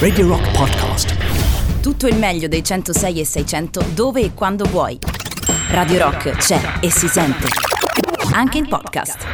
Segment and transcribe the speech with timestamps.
[0.00, 1.80] Radio Rock Podcast.
[1.80, 4.98] Tutto il meglio dei 106 e 600 dove e quando vuoi.
[5.68, 7.46] Radio Rock c'è e si sente.
[8.32, 9.24] Anche in podcast.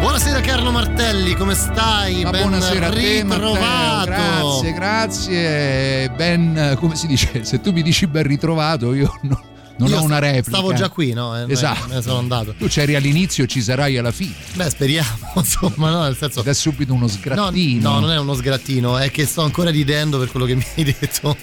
[0.00, 2.24] Buonasera Carlo Martelli, come stai?
[2.24, 4.06] Ma ben buonasera a te, ritrovato.
[4.10, 6.10] Grazie, grazie.
[6.16, 9.40] Ben, come si dice, se tu mi dici ben ritrovato, io non,
[9.78, 10.48] non Io ho una replica.
[10.48, 11.38] Stavo già qui, no?
[11.38, 11.88] Eh, Esatto.
[11.88, 12.54] Me ne sono andato.
[12.56, 14.34] Tu c'eri all'inizio e ci sarai alla fine.
[14.54, 16.02] Beh, speriamo, insomma, no?
[16.02, 16.40] Nel senso.
[16.40, 17.90] Ed è subito uno No, sgrattino.
[17.90, 20.84] no, non è uno sgrattino, è che sto ancora ridendo per quello che mi hai
[20.84, 21.36] detto.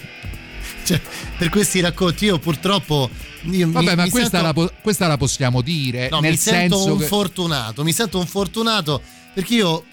[0.84, 1.00] Cioè,
[1.38, 3.08] per questi racconti, io purtroppo.
[3.50, 6.08] Io Vabbè, mi, ma mi questa, sento- la, questa la possiamo dire.
[6.10, 7.06] No, nel mi sento senso un che...
[7.06, 9.00] fortunato, mi sento un fortunato
[9.34, 9.84] perché io,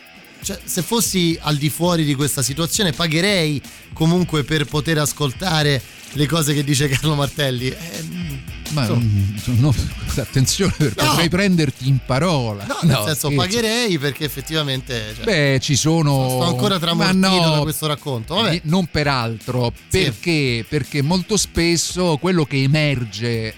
[0.43, 3.61] cioè, se fossi al di fuori di questa situazione, pagherei
[3.93, 5.81] comunque per poter ascoltare
[6.13, 7.67] le cose che dice Carlo Martelli.
[7.67, 8.29] Eh,
[8.71, 9.01] Ma, insomma.
[9.03, 9.73] mm, no,
[10.17, 11.09] attenzione, perché No.
[11.09, 12.65] potrei prenderti in parola.
[12.65, 15.13] no, nel No, senso, pagherei perché effettivamente.
[15.15, 16.27] cioè, Beh, ci sono.
[16.29, 18.35] sto ancora tramortito no, da questo racconto.
[18.35, 18.53] Vabbè.
[18.53, 20.65] Eh, Non peraltro, perché?
[20.67, 23.53] Perché molto spesso quello che emerge eh,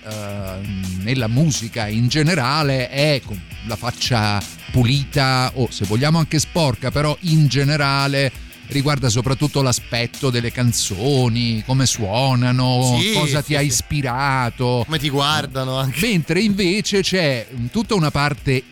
[1.02, 4.42] nella musica in generale è con la faccia
[4.72, 8.32] pulita o se vogliamo anche sporca, però in generale
[8.74, 14.84] riguarda soprattutto l'aspetto delle canzoni, come suonano, Sì, cosa sì, ti ha ispirato.
[14.86, 16.06] Come ti guardano anche.
[16.06, 18.64] Mentre invece c'è mm, tutta una parte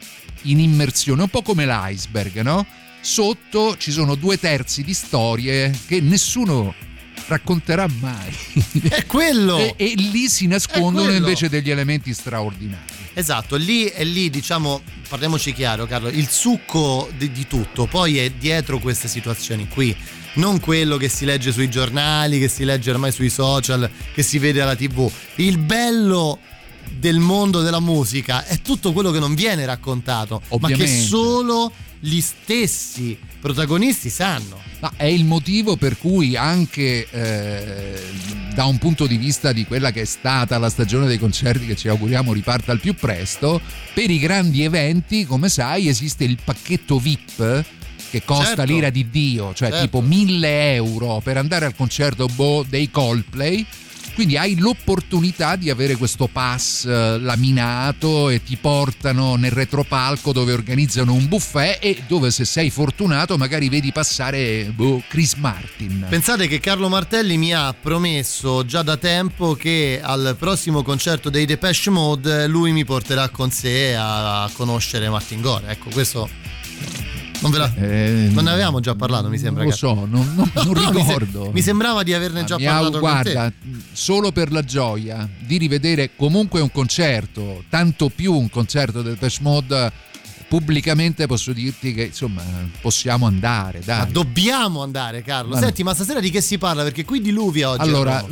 [0.43, 2.65] in immersione, un po' come l'iceberg, no?
[2.99, 6.73] Sotto ci sono due terzi di storie che nessuno
[7.31, 8.35] racconterà mai.
[8.89, 9.57] È quello!
[9.57, 12.99] e, e lì si nascondono invece degli elementi straordinari.
[13.13, 18.29] Esatto, lì è lì, diciamo, parliamoci chiaro, Carlo, il succo di, di tutto poi è
[18.29, 19.95] dietro queste situazioni qui.
[20.33, 24.37] Non quello che si legge sui giornali, che si legge ormai sui social, che si
[24.39, 25.11] vede alla tv.
[25.35, 26.39] Il bello
[26.89, 31.01] del mondo della musica è tutto quello che non viene raccontato, ma che Ovviamente.
[31.05, 34.59] solo gli stessi protagonisti sanno.
[34.79, 38.01] Ma è il motivo per cui anche eh,
[38.55, 41.75] da un punto di vista di quella che è stata la stagione dei concerti che
[41.75, 43.61] ci auguriamo riparta al più presto,
[43.93, 47.63] per i grandi eventi, come sai, esiste il pacchetto VIP
[48.09, 48.63] che costa Certo.
[48.73, 49.83] l'ira di Dio, cioè Certo.
[49.85, 53.65] tipo 1000 euro per andare al concerto boh, dei Coldplay.
[54.13, 60.53] Quindi hai l'opportunità di avere questo pass eh, laminato e ti portano nel retropalco dove
[60.53, 66.05] organizzano un buffet e dove se sei fortunato magari vedi passare boh, Chris Martin.
[66.09, 71.45] Pensate che Carlo Martelli mi ha promesso già da tempo che al prossimo concerto dei
[71.45, 75.67] Depeche Mode lui mi porterà con sé a, a conoscere Martin Gore.
[75.67, 76.29] Ecco, questo
[77.41, 77.73] non ve la...
[77.75, 79.61] Eh, Non ne avevamo già parlato, mi sembra.
[79.63, 81.51] Non lo so, non, non- non No, mi se- ricordo.
[81.53, 83.55] Mi, sembrava di averne Ma già mi au- parlato con guarda, te.
[83.91, 89.37] solo per la gioia di rivedere comunque un concerto, tanto più un concerto del Depeche
[89.41, 89.91] Mode,
[90.47, 92.41] pubblicamente posso dirti che insomma
[92.81, 94.11] possiamo andare, Ma dai.
[94.11, 95.51] dobbiamo andare, Carlo.
[95.53, 95.65] Ma no.
[95.65, 96.83] Senti, ma stasera di che si parla?
[96.83, 97.81] Perché qui diluvia oggi.
[97.81, 98.25] allora.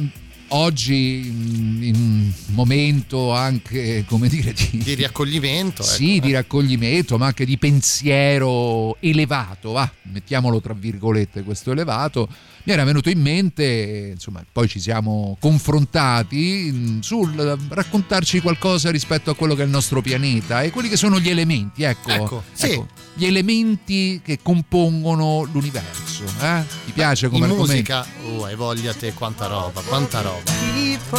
[0.50, 5.84] Oggi mm, in un momento anche, come dire, di, di riaccoglimento.
[5.84, 6.36] sì, ecco, di eh.
[6.36, 12.28] raccoglimento, ma anche di pensiero elevato, va, mettiamolo tra virgolette questo elevato,
[12.64, 19.32] mi era venuto in mente, insomma, poi ci siamo confrontati mm, sul raccontarci qualcosa rispetto
[19.32, 22.44] a quello che è il nostro pianeta e quelli che sono gli elementi, ecco, Ecco,
[22.54, 22.82] sì.
[23.14, 26.64] Gli elementi che compongono l'universo, eh?
[26.86, 30.52] Ti piace come In musica, oh, hai voglia te, quanta roba, quanta roba.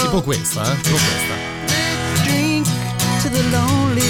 [0.00, 0.80] Tipo questa, eh?
[0.80, 1.60] Tipo questa.
[2.24, 2.66] drink
[3.22, 4.08] to the lonely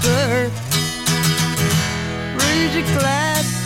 [0.00, 0.50] bird.
[2.36, 3.61] Raise your glass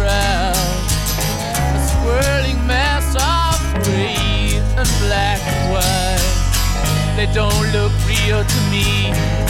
[0.00, 0.56] crowd,
[1.76, 7.16] a swirling mass of gray and black and white.
[7.16, 9.49] They don't look real to me.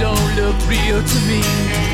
[0.00, 1.89] don't look real to me.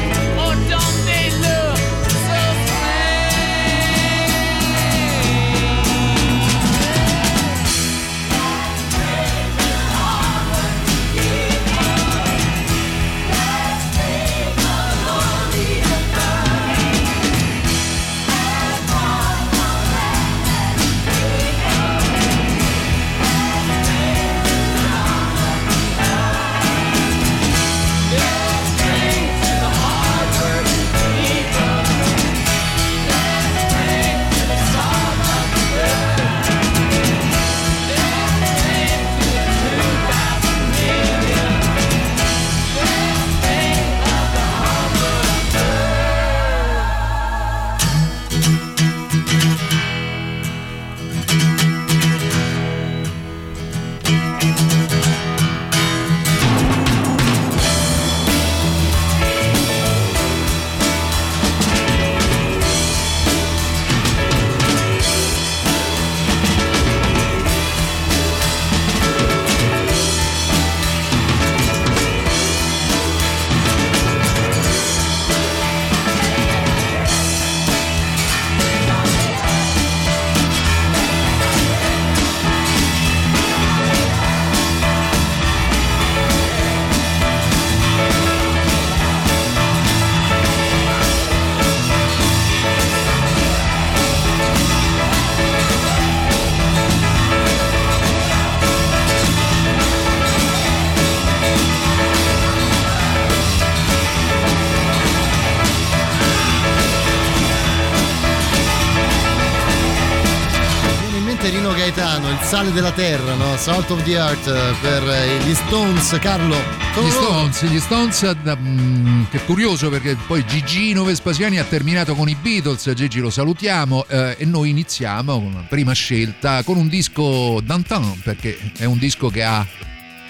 [112.57, 113.55] Sale della terra, no?
[113.59, 116.57] Salt of the Earth eh, per eh, gli Stones, Carlo.
[116.95, 122.31] Gli Stones, gli Stones, da- mm, che curioso perché poi Gigino Vespasiani ha terminato con
[122.31, 127.61] i Beatles, Gigi lo salutiamo eh, e noi iniziamo con prima scelta con un disco
[127.63, 129.67] d'antan perché è un disco che ha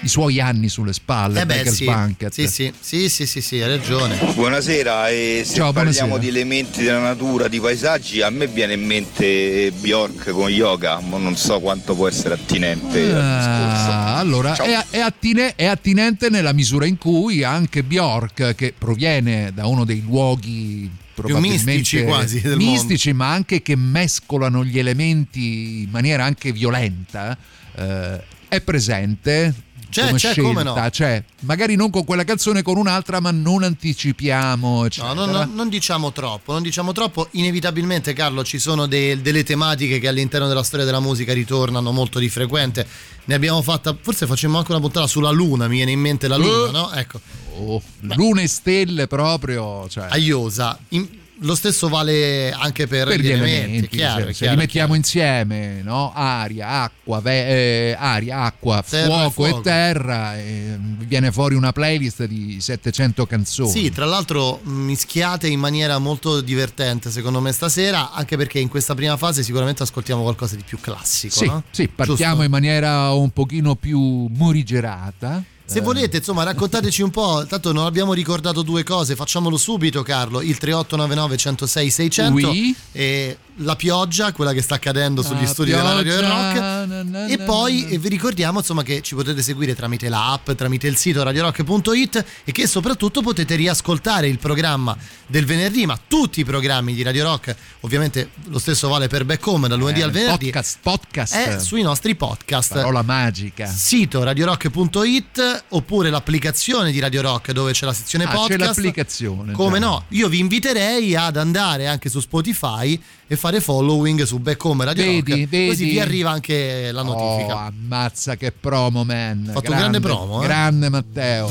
[0.01, 1.85] i suoi anni sulle spalle, Eh beh, sì.
[1.87, 2.33] Banquet.
[2.33, 4.17] sì, sì, sì, sì, sì, sì, hai ragione.
[4.35, 6.19] Buonasera, e se Ciao, parliamo buonasera.
[6.19, 11.17] di elementi della natura, di paesaggi, a me viene in mente Bjork con yoga, ma
[11.19, 13.91] non so quanto può essere attinente al discorso.
[13.91, 19.51] Ah, allora è, è attine- è attinente nella misura in cui anche Bjork, che proviene
[19.55, 25.83] da uno dei luoghi probabilmente mistici quasi del mistici, ma anche che mescolano gli elementi
[25.85, 27.37] in maniera anche violenta,
[27.75, 29.55] eh, è presente.
[29.89, 30.89] C'è, come c'è, scelta, come no.
[30.91, 31.23] c'è.
[31.41, 34.79] magari non con quella canzone, con un'altra, ma non anticipiamo.
[34.81, 35.13] No, Eccetera.
[35.15, 37.29] non, non- diciamo troppo, non diciamo troppo.
[37.33, 42.19] Inevitabilmente, Carlo, ci sono de- delle tematiche che all'interno della storia della musica ritornano molto
[42.19, 42.87] di frequente.
[43.25, 46.37] Ne abbiamo fatta, forse facciamo anche una puntata sulla Luna, mi viene in mente la
[46.37, 46.73] Luna, Eh.
[46.73, 46.93] no?
[46.93, 47.21] Ecco,
[47.59, 49.89] Oh, lune e stelle proprio.
[49.89, 50.09] Cioè.
[50.11, 50.79] Aiosa.
[50.91, 51.09] In-
[51.41, 55.01] lo stesso vale anche per, per gli, elementi, sì, chiaro, se chiaro, li mettiamo chiaro.
[55.01, 56.13] insieme, no?
[56.15, 59.61] aria, acqua, ve- eh, aria, acqua, e fuoco e, fuoco.
[59.61, 63.71] terra, e viene fuori una playlist di 700 canzoni.
[63.71, 68.95] Sì, tra l'altro mischiate in maniera molto divertente secondo me stasera, anche perché in questa
[68.95, 71.35] prima fase sicuramente ascoltiamo qualcosa di più classico.
[71.35, 71.65] Sì, no?
[71.71, 72.45] sì, partiamo Giusto?
[72.45, 75.43] in maniera un pochino più morigerata.
[75.69, 77.45] Se Eh, volete, insomma, raccontateci un po'.
[77.49, 80.41] Tanto non abbiamo ricordato due cose, facciamolo subito, Carlo.
[80.41, 82.75] Il 3899 106 600 Oui.
[82.93, 86.87] e la pioggia, quella che sta cadendo sugli La studi della Radio pioggia, Rock.
[86.87, 90.87] na, na, E na, poi vi ricordiamo insomma che ci potete seguire tramite l'app, tramite
[90.87, 94.97] il sito radiorock.it e che soprattutto potete riascoltare il programma
[95.27, 99.45] del venerdì, ma tutti i programmi di Radio Rock, ovviamente lo stesso vale per Back
[99.47, 101.35] Home dal lunedì eh, al venerdì, Podcast, podcast.
[101.35, 103.67] è sui nostri podcast Parola magica.
[103.67, 108.61] sito radiorock.it oppure l'applicazione di Radio Rock dove c'è la sezione Ah, c'è podcast.
[108.61, 109.87] l'applicazione, Come già.
[109.87, 110.05] no?
[110.09, 115.03] Io vi inviterei ad andare anche su Spotify e fare following su Back Home Radio
[115.05, 115.69] Vedi, Rock, vedi.
[115.69, 117.55] così vi arriva anche la notifica.
[117.55, 119.51] Oh, ammazza che promo, man.
[119.53, 120.47] Fatto un grande promo, eh?
[120.47, 121.51] Grande Matteo.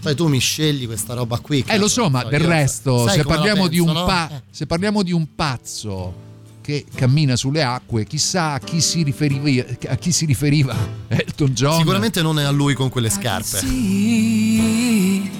[0.00, 1.64] Poi tu mi scegli questa roba qui.
[1.66, 4.04] Eh lo so, ma cazzo, del resto, se parliamo, di penso, un no?
[4.04, 4.42] pa- Eh.
[4.50, 6.22] se parliamo di un pazzo
[6.60, 10.74] che cammina sulle acque, chissà a chi si riferiva, a chi si riferiva
[11.08, 11.78] Elton John.
[11.78, 13.58] Sicuramente non è a lui con quelle scarpe.
[13.58, 15.30] see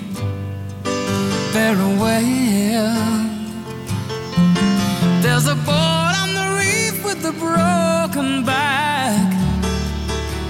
[1.52, 3.23] very well.
[5.34, 9.34] There's a boat on the reef with a broken back,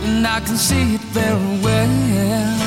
[0.05, 2.59] and I can see it very well.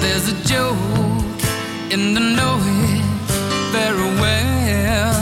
[0.00, 1.42] There's a joke
[1.92, 3.04] in the knowing,
[3.70, 5.14] very well.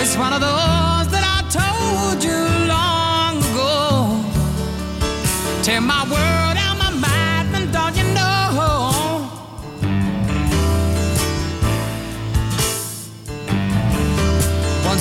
[0.00, 2.40] It's one of those that I told you
[2.74, 4.24] long ago.
[5.62, 6.33] Tell my word.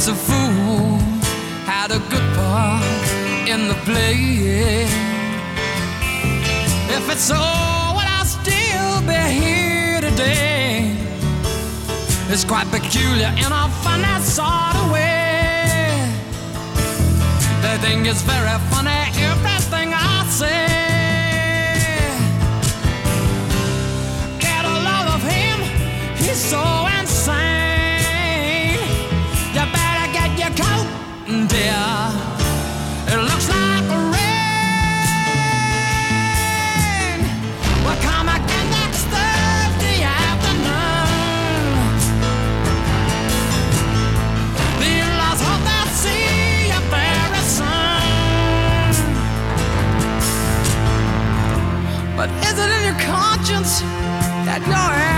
[0.05, 0.97] was a fool,
[1.65, 2.83] had a good part
[3.47, 4.83] in the play.
[6.89, 10.97] If it's so, would I still be here today?
[12.29, 16.11] It's quite peculiar in a funny sort of way.
[17.61, 20.67] They think it's very funny everything I say.
[24.39, 25.59] Get a lot of him,
[26.17, 26.82] he's so
[52.23, 53.81] But is it in your conscience
[54.47, 55.12] that you're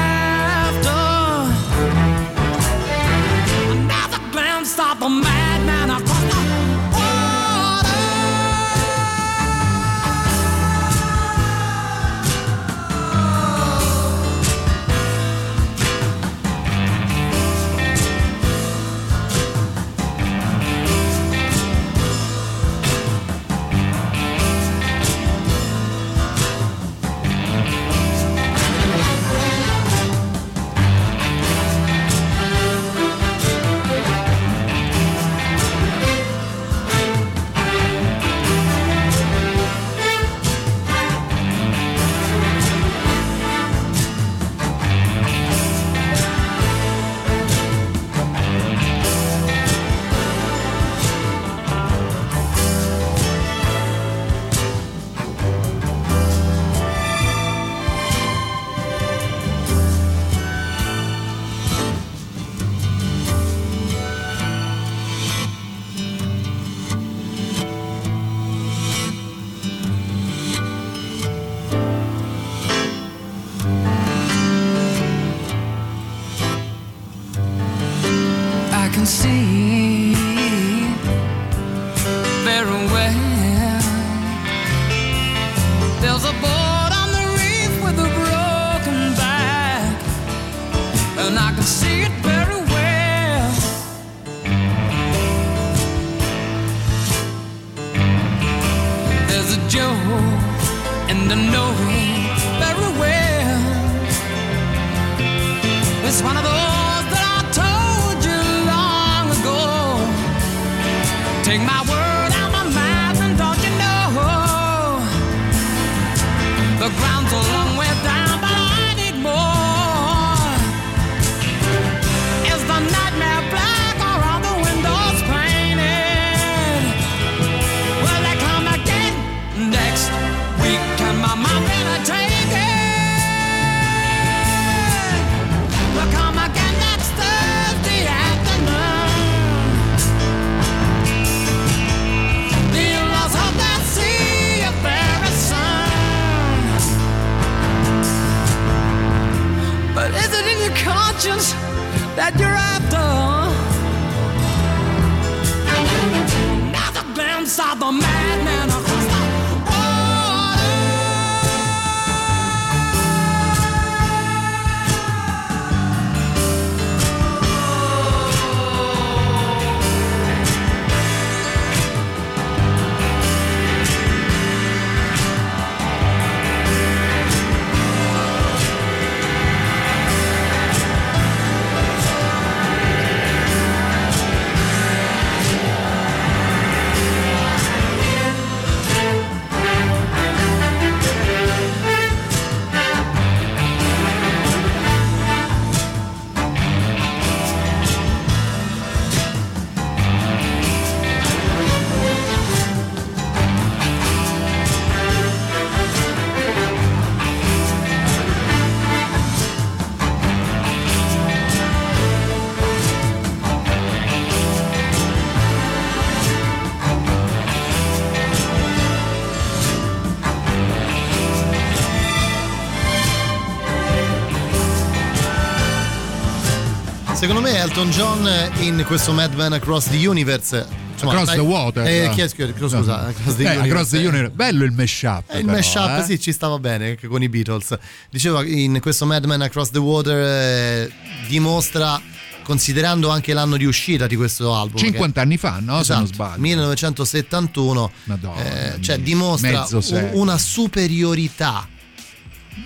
[227.27, 228.29] Secondo me Elton John
[228.59, 231.87] in questo Mad Madman Across the Universe Insomma, Across dai, the Water.
[231.87, 232.93] Eh, chi è, scusa, no.
[232.93, 233.71] Across, the, eh, universe.
[233.71, 234.05] Across the eh.
[234.05, 234.31] Universe.
[234.35, 235.23] Bello il mashup.
[235.29, 236.03] Eh, il però, mashup, eh?
[236.03, 237.75] sì, ci stava bene anche con i Beatles.
[238.11, 240.91] Dicevo, in questo Mad Madman Across the Water eh,
[241.27, 241.99] dimostra
[242.43, 245.93] considerando anche l'anno di uscita di questo album 50 che, anni fa no esatto, se
[245.93, 249.67] non esatto, sbaglio 1971 Madonna, eh, cioè dimostra
[250.11, 251.67] una superiorità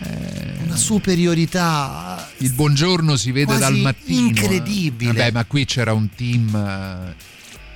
[0.03, 0.57] eh.
[0.65, 2.08] una superiorità
[2.41, 4.19] il buongiorno si vede dal mattino.
[4.19, 4.29] eh.
[4.29, 5.11] incredibile.
[5.13, 7.15] Vabbè, ma qui c'era un team eh,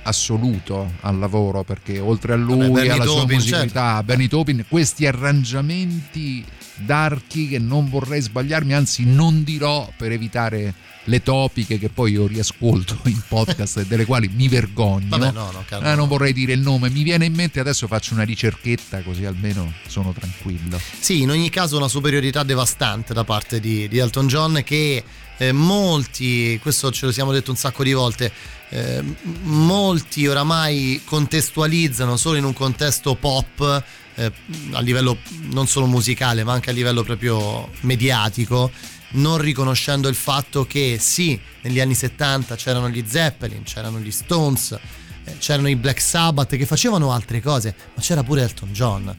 [0.04, 4.02] assoluto al lavoro perché oltre a lui, Vabbè, Bernie alla sua Taupin, musicalità, certo.
[4.04, 6.44] Benny Topin, questi arrangiamenti
[6.76, 12.26] d'archi che non vorrei sbagliarmi, anzi non dirò per evitare le topiche che poi io
[12.26, 15.08] riascolto in podcast e delle quali mi vergogno.
[15.08, 16.06] Vabbè, no, no, Eh, non no.
[16.06, 20.12] vorrei dire il nome, mi viene in mente adesso faccio una ricerchetta così almeno sono
[20.12, 20.80] tranquillo.
[20.98, 25.04] Sì, in ogni caso una superiorità devastante da parte di, di Elton John che
[25.36, 28.32] eh, molti, questo ce lo siamo detto un sacco di volte,
[28.70, 29.02] eh,
[29.42, 33.82] molti oramai contestualizzano solo in un contesto pop
[34.16, 34.32] eh,
[34.72, 35.18] a livello
[35.50, 38.70] non solo musicale ma anche a livello proprio mediatico
[39.14, 44.78] non riconoscendo il fatto che sì, negli anni 70 c'erano gli Zeppelin, c'erano gli Stones,
[45.24, 49.16] eh, c'erano i Black Sabbath che facevano altre cose, ma c'era pure Elton John.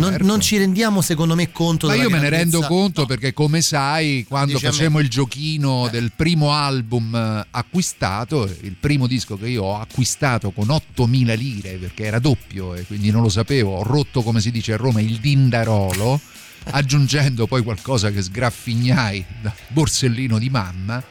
[0.00, 0.26] Non, Certo.
[0.26, 3.06] non ci rendiamo secondo me conto Ma io me ne rendo conto no.
[3.06, 5.90] perché come sai quando facemmo il giochino Eh.
[5.90, 11.72] del primo album eh, acquistato, il primo disco che io ho acquistato con 8.000 lire
[11.76, 15.00] perché era doppio e quindi non lo sapevo, ho rotto come si dice a Roma
[15.00, 16.20] il dindarolo
[16.70, 21.02] aggiungendo poi qualcosa che sgraffignai da borsellino di mamma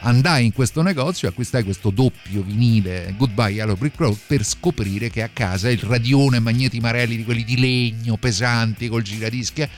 [0.00, 5.10] andai in questo negozio e acquistai questo doppio vinile Goodbye Yellow Brick Road per scoprire
[5.10, 9.68] che a casa il radione Magneti Marelli di quelli di legno pesanti col giradischi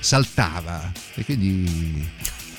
[0.00, 2.06] saltava e quindi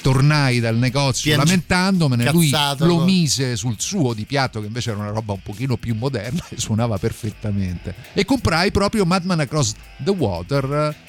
[0.01, 3.03] tornai dal negozio Piange- lamentandomene lui cazzato, lo no?
[3.05, 6.59] mise sul suo di piatto che invece era una roba un pochino più moderna e
[6.59, 11.07] suonava perfettamente e comprai proprio Madman Across the Water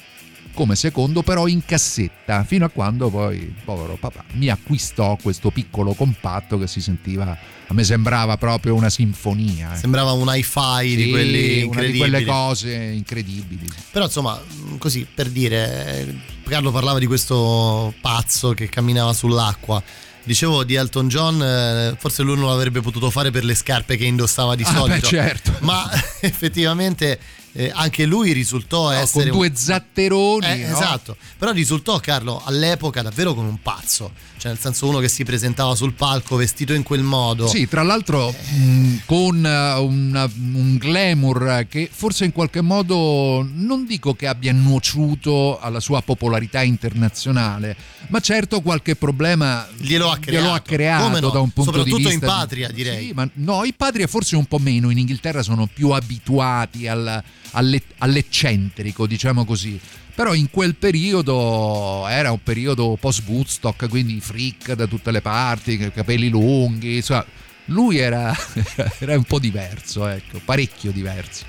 [0.53, 5.93] come secondo però in cassetta fino a quando poi povero papà mi acquistò questo piccolo
[5.93, 7.37] compatto che si sentiva
[7.67, 9.77] a me sembrava proprio una sinfonia eh.
[9.77, 11.97] Sembrava un hi-fi di Sì, quelli una di incredibili.
[11.99, 14.37] quelle cose incredibili Però insomma,
[14.77, 19.81] così per dire, Carlo parlava di questo pazzo che camminava sull'acqua.
[20.23, 24.03] Dicevo di Elton John, eh, forse lui non l'avrebbe potuto fare per le scarpe che
[24.05, 24.99] indossava di Ah, solito.
[24.99, 25.55] beh, certo.
[25.61, 27.17] Ma effettivamente
[27.53, 30.73] eh, anche lui risultò No, essere con un- due zatteroni Eh, no?
[30.77, 35.23] Esatto, però risultò Carlo all'epoca davvero come un pazzo, cioè nel senso uno che si
[35.25, 37.47] presentava sul palco vestito in quel modo.
[37.47, 43.85] Sì, tra l'altro mh, con eh, una- un glamour che forse in qualche modo non
[43.85, 47.75] dico che abbia nuociuto alla sua popolarità internazionale,
[48.07, 50.43] ma certo qualche problema Glielo ha creato.
[50.43, 51.29] glielo ha creato no?
[51.29, 52.13] da un punto di Soprattutto vista.
[52.13, 53.07] in patria, direi.
[53.07, 57.21] Sì, ma no, in patria forse un po' meno, in Inghilterra sono più abituati al-
[57.51, 59.79] alle- all'eccentrico, diciamo così.
[60.13, 65.77] Però in quel periodo era un periodo post Woodstock, quindi freak da tutte le parti,
[65.93, 67.25] capelli lunghi, insomma,
[67.65, 68.35] lui era,
[68.99, 71.45] era un po' diverso, ecco, parecchio diverso.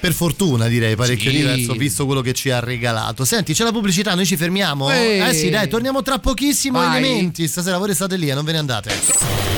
[0.00, 1.36] Per fortuna direi parecchio Sì.
[1.38, 3.24] diverso visto quello che ci ha regalato.
[3.24, 4.90] Senti, c'è la pubblicità, noi ci fermiamo?
[4.92, 5.26] Eh.
[5.26, 6.98] Eh sì, dai, torniamo tra pochissimo Vai.
[6.98, 7.48] elementi.
[7.48, 9.53] Stasera voi restate lì e non ve ne andate.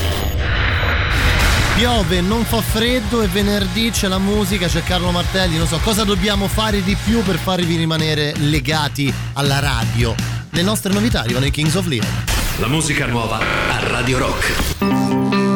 [1.77, 6.03] Piove, non fa freddo e venerdì c'è la musica, c'è Carlo Martelli, non so cosa
[6.03, 10.15] dobbiamo fare di più per farvi rimanere legati alla radio.
[10.49, 12.23] Le nostre novità arrivano i Kings of Leon.
[12.57, 15.46] La musica nuova a Radio Rock.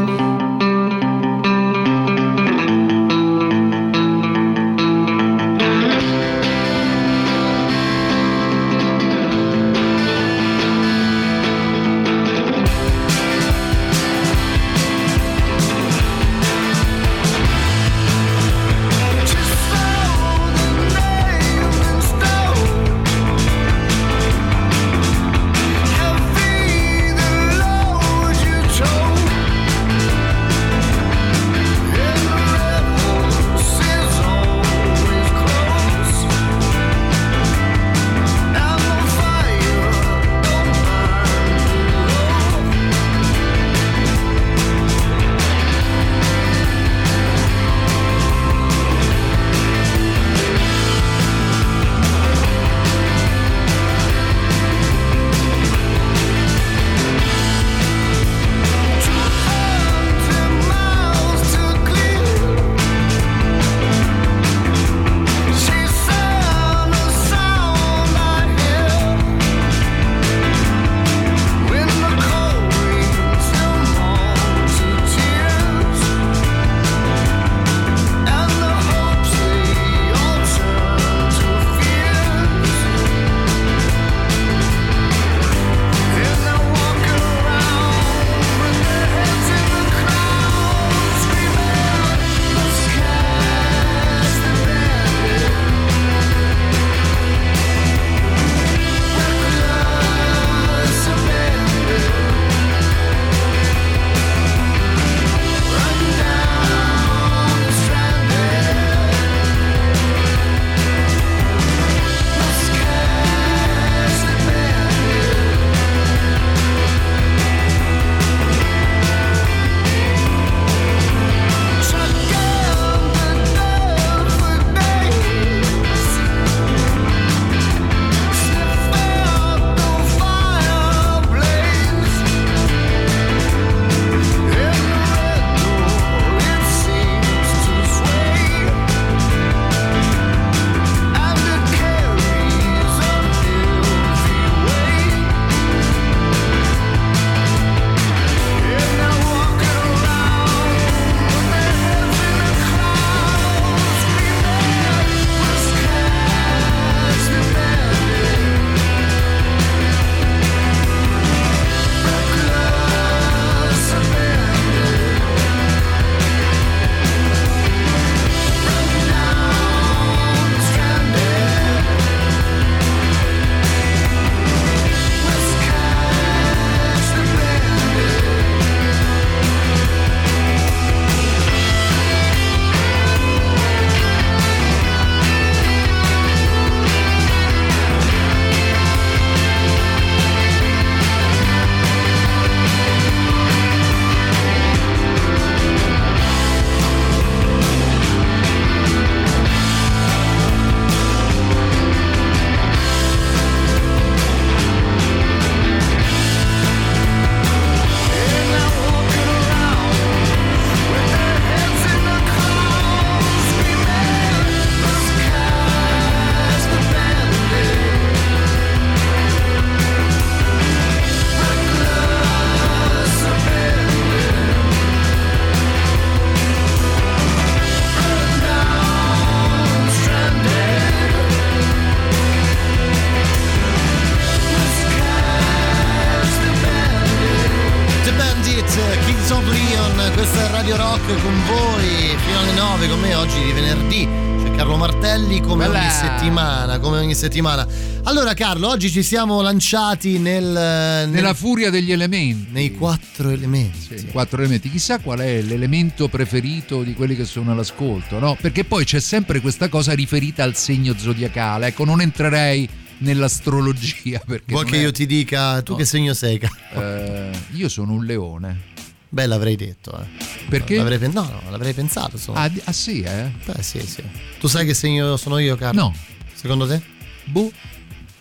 [247.12, 247.67] Ogni settimana.
[248.04, 252.47] Allora Carlo, oggi ci siamo lanciati nel, nel- Nella furia degli elementi.
[252.52, 253.97] nei quattro elementi.
[253.97, 254.69] Sì, quattro elementi.
[254.71, 258.38] Chissà qual è l'elemento preferito di quelli che sono all'ascolto, no?
[258.39, 261.67] Perché poi c'è sempre questa cosa riferita al segno zodiacale.
[261.67, 262.67] Ecco, non entrerei
[263.00, 264.54] nell'astrologia perché.
[264.54, 265.78] Vuoi che è- io ti dica tu No.
[265.78, 266.39] che segno sei?
[266.39, 266.82] Carlo?
[266.82, 268.69] Eh, io sono un leone.
[269.10, 270.06] Beh, l'avrei detto, eh.
[270.47, 270.78] Perché?
[270.78, 272.17] L'avrei no, no, l'avrei pensato.
[272.32, 273.30] Ah, ah, sì, eh?
[273.45, 274.02] Beh, sì, sì.
[274.39, 275.82] Tu sai che segno sono io, Carlo?
[275.82, 275.95] No.
[276.34, 276.82] Secondo te?
[277.26, 277.52] Boh,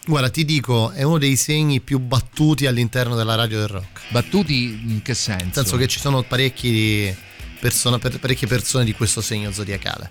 [0.06, 4.00] Guarda, ti dico, è uno dei segni più battuti all'interno della radio del rock.
[4.08, 5.44] battuti in che senso?
[5.44, 7.14] Nel senso che ci sono parecchi
[7.60, 10.10] persona- per- parecchie persone di questo segno zodiacale.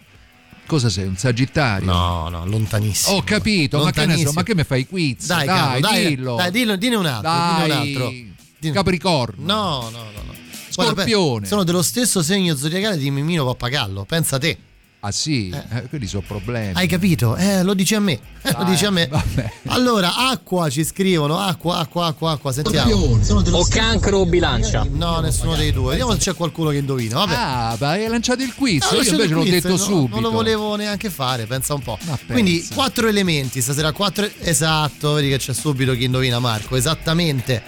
[0.67, 1.07] Cosa sei?
[1.07, 1.91] Un sagittario?
[1.91, 3.17] No, no, lontanissimo.
[3.17, 5.25] Ho capito, ma che so, ma che mi fai quiz?
[5.25, 6.35] Dai, dai, dillo.
[6.35, 8.13] dai, dillo, dine un altro, dine un Dai, altro.
[8.59, 9.43] Dine- Capricorno.
[9.45, 10.33] No, no, no, no.
[10.75, 11.47] Guarda, Scorpione.
[11.47, 14.55] sono dello stesso segno zodiacale di Mimino Pappagallo, pensa te.
[15.01, 16.73] Ah sì, eh, quelli sono problemi.
[16.75, 17.37] Hai capito?
[17.37, 18.19] Eh, lo dici a me.
[18.41, 19.07] Eh, lo Dai, dici a me.
[19.07, 19.51] vabbè.
[19.67, 23.17] Allora, acqua ci scrivono, acqua, acqua, acqua, acqua, sentiamo.
[23.51, 24.85] O cancro o bilancia.
[24.91, 25.91] No, nessuno dei due.
[25.91, 27.15] Vediamo se c'è qualcuno che indovina.
[27.15, 27.33] Vabbè.
[27.33, 30.15] Ah, ma hai lanciato il quiz, Ah, io invece l'ho detto no, subito.
[30.15, 31.97] Non lo volevo neanche fare, pensa un po'.
[32.01, 32.33] Ma pensa.
[32.33, 37.63] Quindi quattro elementi, stasera quattro esatto, vedi che c'è subito chi indovina Marco, esattamente.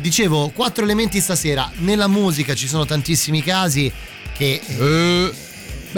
[0.00, 1.68] Dicevo, quattro elementi stasera.
[1.78, 3.90] Nella musica ci sono tantissimi casi
[4.36, 5.32] che eh, Eh,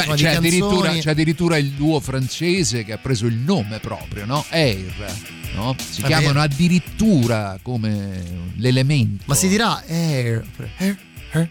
[0.07, 4.45] beh, c'è addirittura, c'è addirittura il duo francese che ha preso il nome proprio, no?
[4.51, 5.15] Air,
[5.55, 5.75] no?
[5.79, 6.15] Si Vabbè.
[6.15, 8.23] chiamano addirittura come
[8.57, 9.25] l'elemento.
[9.27, 10.45] ma si dirà air,
[10.79, 10.97] air,
[11.33, 11.49] air.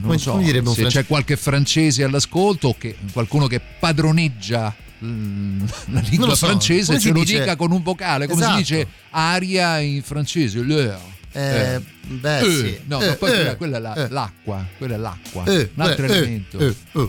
[0.00, 0.86] Non so se francese?
[0.88, 6.46] c'è qualche francese all'ascolto o che, qualcuno che padroneggia mm, la lingua so.
[6.46, 7.38] francese Come ce lo dice?
[7.40, 8.56] dica con un vocale come Esatto.
[8.56, 10.96] si dice aria in francese l'heure
[11.36, 12.80] Eh, beh, Eh, sì.
[12.86, 14.08] no, Eh, ma poi eh, quella, quella è la- eh.
[14.08, 17.08] l'acqua quella è l'acqua Eh, un altro eh, eh, elemento eh, eh.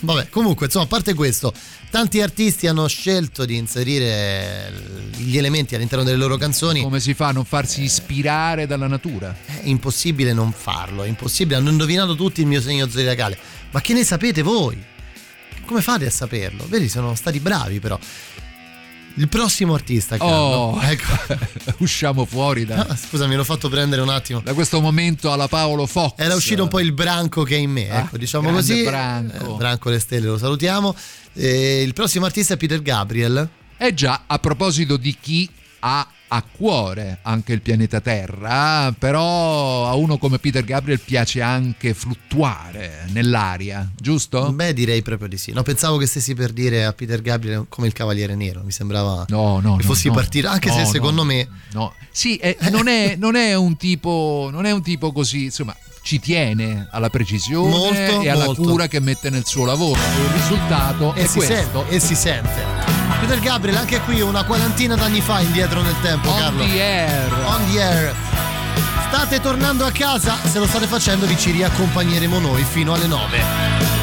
[0.00, 1.52] Vabbè, comunque, insomma, a parte questo,
[1.90, 4.72] tanti artisti hanno scelto di inserire
[5.16, 6.80] gli elementi all'interno delle loro canzoni.
[6.80, 11.56] come si fa a non farsi ispirare dalla natura È impossibile non farlo, è impossibile.
[11.58, 13.36] Hanno indovinato tutti il mio segno zodiacale.
[13.72, 14.82] Ma che ne sapete voi?
[15.66, 16.64] Come fate a saperlo?
[16.68, 17.98] Vedi, sono stati bravi però.
[19.18, 20.34] Il prossimo artista, Carlo.
[20.34, 21.36] oh Ecco.
[21.78, 24.40] usciamo fuori da, Ah, Scusami, l'ho fatto prendere un attimo.
[24.40, 27.70] da questo momento alla Paolo Fox Era uscito un po' il branco che è in
[27.70, 28.82] me, Ah, ecco, diciamo così.
[28.84, 29.54] Branco.
[29.54, 30.94] Eh, branco le stelle, lo salutiamo.
[31.32, 33.48] Eh, il prossimo artista è Peter Gabriel.
[33.78, 35.48] Eh già, a proposito di chi
[35.80, 41.94] ha a cuore anche il pianeta Terra, però a uno come Peter Gabriel piace anche
[41.94, 44.50] fluttuare nell'aria, giusto?
[44.52, 45.52] Beh, direi proprio di sì.
[45.52, 48.62] No, pensavo che stessi per dire a Peter Gabriel come il Cavaliere Nero.
[48.64, 50.14] Mi sembrava No, no, che no, fossi no.
[50.14, 53.76] partito, anche se No, secondo no, me No, sì, eh, non, è, non è un
[53.76, 58.62] tipo, non è un tipo così, insomma, ci tiene alla precisione Molto, e alla molto.
[58.62, 60.00] cura che mette nel suo lavoro.
[60.00, 61.54] Il risultato e è si questo.
[61.54, 63.05] sente, e si sente.
[63.20, 66.64] Peter Gabriel, anche qui una quarantina d'anni fa indietro nel tempo, On Carlo.
[66.64, 67.32] the air.
[67.44, 68.14] On the air.
[69.08, 73.95] State tornando a casa, se lo state facendo vi ci riaccompagneremo noi fino alle 9.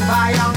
[0.00, 0.53] Bye.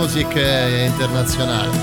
[0.00, 0.34] Music
[0.86, 1.76] internazionale.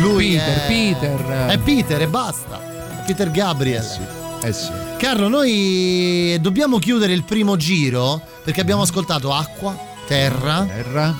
[0.00, 1.20] Lui Peter, è, Peter.
[1.48, 2.60] È Peter e basta.
[3.04, 3.80] Peter Gabriel.
[3.80, 4.00] Eh sì,
[4.46, 4.70] eh sì.
[4.96, 11.14] Carlo, noi dobbiamo chiudere il primo giro perché abbiamo ascoltato acqua, terra, Terra.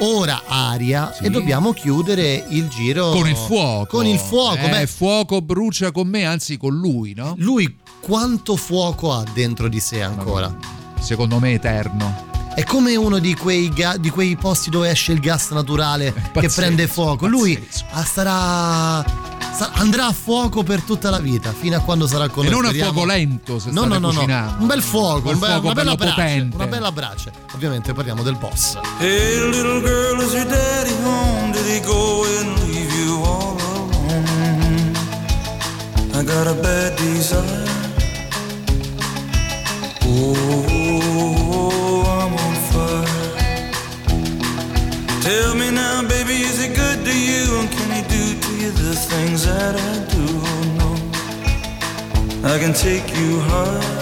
[0.00, 1.24] ora aria Sì.
[1.26, 3.86] e dobbiamo chiudere il giro Con il fuoco.
[3.96, 7.34] Con il fuoco, Eh, beh, fuoco brucia con me, anzi con lui, no?
[7.38, 10.52] lui quanto fuoco ha dentro di sé ancora?
[11.00, 12.30] Secondo me eterno.
[12.54, 16.48] È come uno di quei, ga- di quei posti dove esce il gas naturale che
[16.50, 17.26] prende fuoco.
[17.26, 17.84] Lui pazzesco.
[17.92, 19.04] ah, starà,
[19.54, 22.56] sa- andrà a fuoco per tutta la vita, fino a quando sarà con E noi.
[22.56, 22.92] non a speriamo.
[22.92, 24.20] fuoco lento se No, no, no, no,
[24.58, 26.56] un bel fuoco, un bel- fuoco una bella brace, potente.
[26.56, 27.32] una bella brace.
[27.54, 28.78] Ovviamente parliamo del boss.
[28.98, 31.52] Hey, little girl, is your daddy home?
[31.52, 34.92] Did he go and leave you all alone?
[36.14, 37.70] I got a bad desire.
[40.04, 40.71] Oh,
[49.44, 50.24] that I do?
[50.78, 50.90] No,
[52.48, 54.01] I can take you high.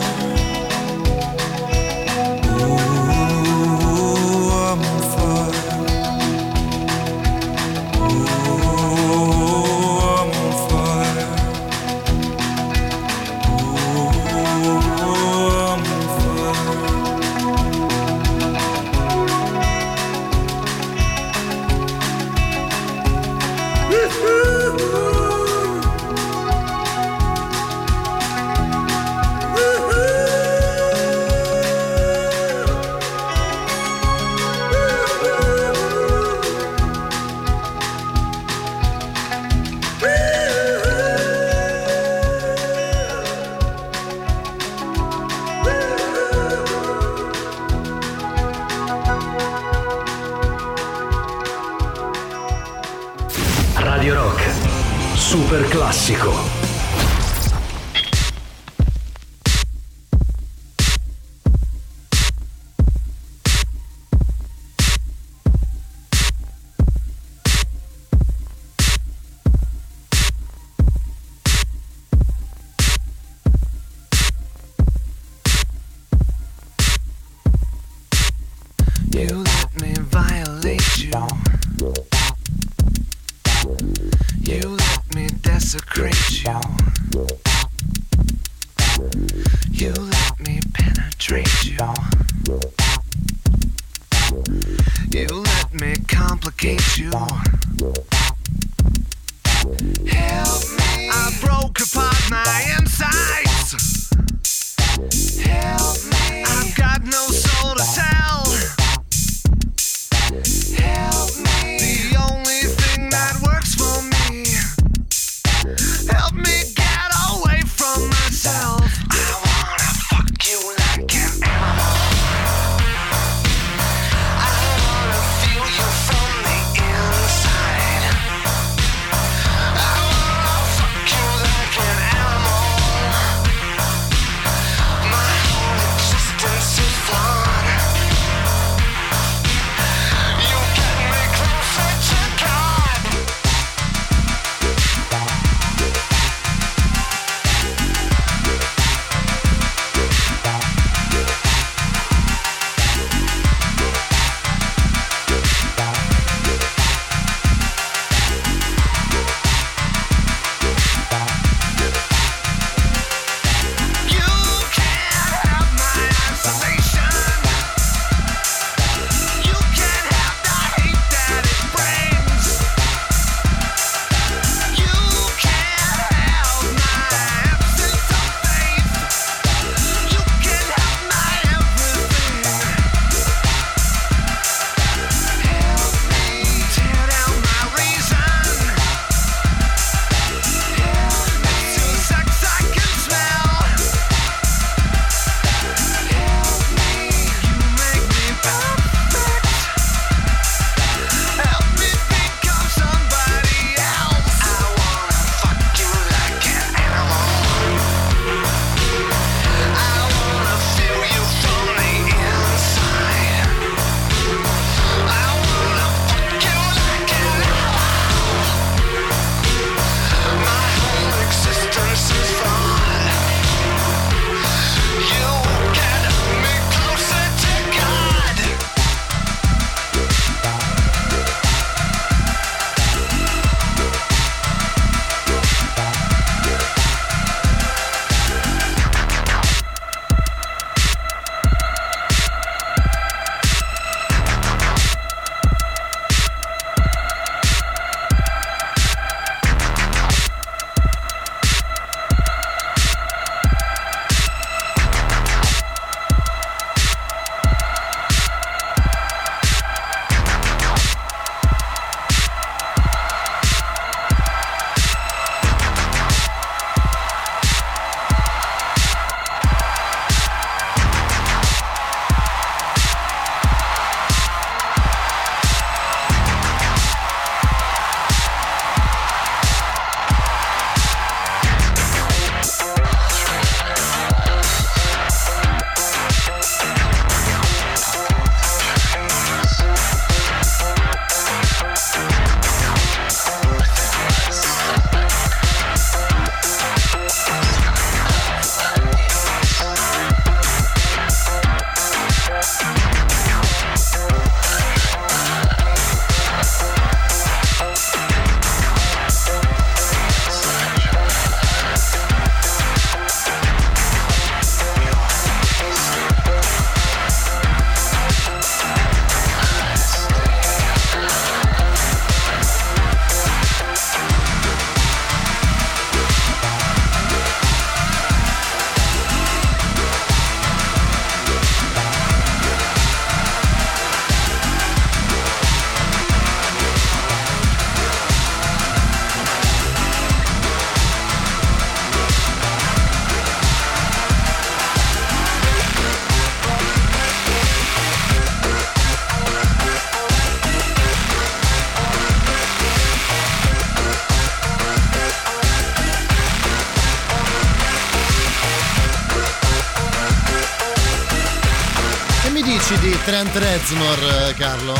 [363.21, 364.73] Trent Reznor, eh, Carlo?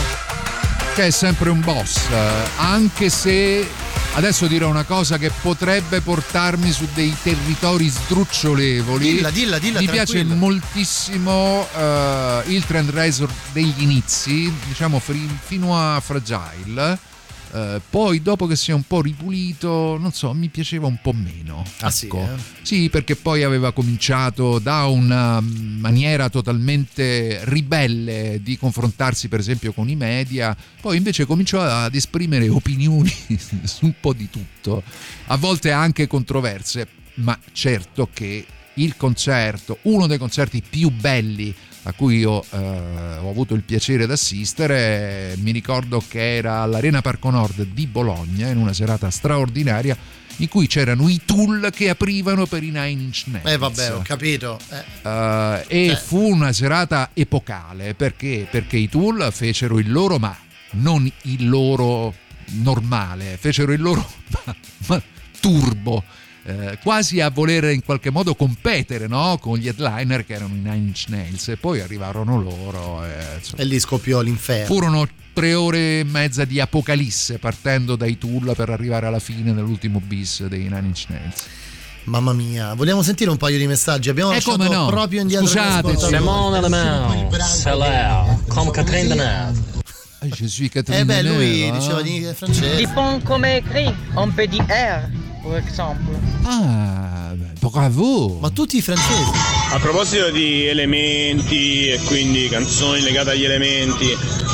[0.95, 3.69] Che è sempre un boss, eh, anche se
[4.15, 9.13] adesso dirò una cosa che potrebbe portarmi su dei territori sdrucciolevoli.
[9.13, 10.39] Dilla, dilla, dilla, Mi piace tranquilla.
[10.39, 16.97] moltissimo eh, il Trend Razor degli inizi, diciamo fino a Fragile.
[17.53, 21.11] Eh, poi dopo che si è un po' ripulito, non so, mi piaceva un po'
[21.11, 21.65] meno.
[21.81, 22.21] Ah, sì, ecco.
[22.21, 22.37] eh?
[22.61, 29.89] Sì, perché poi aveva cominciato da una maniera totalmente ribelle di confrontarsi per esempio con
[29.89, 33.11] i media, poi invece cominciò ad esprimere opinioni
[33.63, 34.83] su un po' di tutto,
[35.27, 38.45] a volte anche controverse, ma certo che
[38.75, 44.05] il concerto, uno dei concerti più belli a cui io eh, ho avuto il piacere
[44.05, 49.97] di assistere, mi ricordo che era all'Arena Parco Nord di Bologna in una serata straordinaria
[50.37, 53.49] in cui c'erano i Tool che aprivano per i Nine Inch Nails.
[53.51, 54.59] Eh vabbè, ho capito.
[54.69, 58.47] Eh, Eh, e Cioè- fu una serata epocale perché?
[58.49, 60.35] perché i Tool fecero il loro, ma
[60.71, 62.13] non il loro
[62.53, 64.07] normale, fecero il loro
[64.45, 64.55] ma-
[64.87, 65.01] ma
[65.39, 66.03] turbo.
[66.43, 69.37] Eh, quasi a voler in qualche modo competere no?
[69.39, 73.61] con gli headliner che erano i Nine Inch Nails e poi arrivarono loro e, insomma,
[73.61, 74.65] e lì scoppiò l'inferno.
[74.65, 80.01] furono tre ore e mezza di apocalisse partendo dai Tool per arrivare alla fine dell'ultimo
[80.03, 81.43] bis dei Nine Inch Nails
[82.05, 84.09] Mamma mia, vogliamo sentire un paio di messaggi?
[84.09, 84.87] Abbiamo Eh, lasciato come no.
[84.87, 85.95] proprio indietro Scusate.
[85.99, 89.59] Simone Le Mans, c'est l'air, comme Catherine Deneuve.
[90.23, 92.03] Eh, je suis Catherine Eh beh, lui diceva eh.
[92.03, 92.75] di francese.
[92.75, 93.93] Dépend come écrit.
[94.15, 94.65] On peut dire
[95.41, 96.19] R, par exemple.
[96.43, 98.37] Ah, beh, bravo!
[98.39, 99.31] Ma tutti i francesi.
[99.71, 104.07] A proposito di elementi e quindi canzoni legate agli elementi,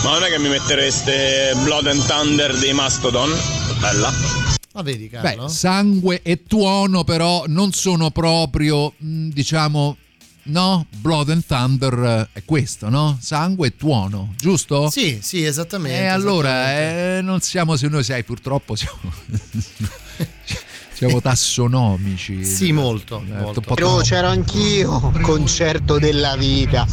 [0.03, 3.29] ma non è che mi mettereste Blood and Thunder dei Mastodon?
[3.79, 4.11] Bella.
[4.73, 5.47] Ma vedi, Beh, Carlo?
[5.47, 9.97] sangue e tuono però non sono proprio, mh, diciamo,
[10.43, 10.85] no?
[10.99, 13.17] Blood and Thunder eh, è questo, no?
[13.19, 14.89] Sangue e tuono, giusto?
[14.91, 15.97] sì, sì, esattamente.
[16.01, 17.17] E allora, esattamente.
[17.17, 18.99] eh, non siamo, se noi sai, purtroppo siamo...
[20.97, 22.43] siamo tassonomici.
[22.43, 23.61] Sì, molto, Eh, molto.
[23.61, 26.87] Però c'ero anch'io, concerto della vita,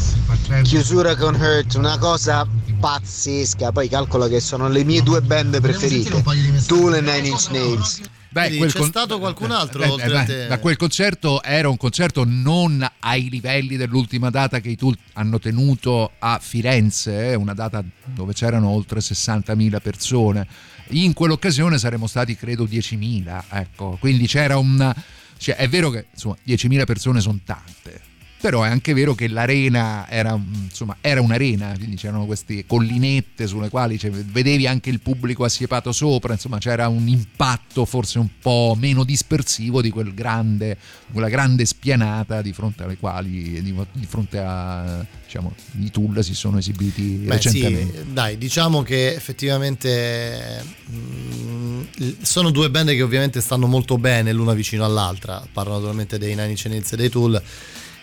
[0.62, 2.46] chiusura con Hurt, una cosa
[2.78, 3.72] pazzesca.
[3.72, 6.22] Poi calcola che sono le mie due band preferite,
[6.66, 8.00] Tool e Nine Inch Nails.
[8.28, 10.46] Beh, Quindi quel c'è con- stato qualcun altro Eh, oltre eh, a te?
[10.48, 15.38] Ma quel concerto era un concerto non ai livelli dell'ultima data che i Tool hanno
[15.38, 20.48] tenuto a Firenze, eh, una data dove c'erano oltre 60.000 persone.
[20.88, 23.96] In quell'occasione saremmo stati credo 10.000, ecco.
[24.00, 24.94] Quindi c'era un
[25.36, 28.00] cioè, è vero che insomma 10.000 persone sono tante.
[28.44, 33.70] Però è anche vero che l'arena era, insomma, era un'arena, quindi c'erano queste collinette sulle
[33.70, 38.76] quali cioè, vedevi anche il pubblico assiepato sopra, insomma c'era un impatto forse un po'
[38.78, 40.76] meno dispersivo di quel grande,
[41.10, 46.34] quella grande spianata di fronte alle quali, di, di fronte a diciamo, i Tool si
[46.34, 47.98] sono esibiti Beh, recentemente.
[48.04, 51.82] sì, dai, diciamo che effettivamente mm,
[52.20, 55.42] sono due band che ovviamente stanno molto bene l'una vicino all'altra.
[55.50, 57.42] Parlo naturalmente dei Nine Inch e dei Tool.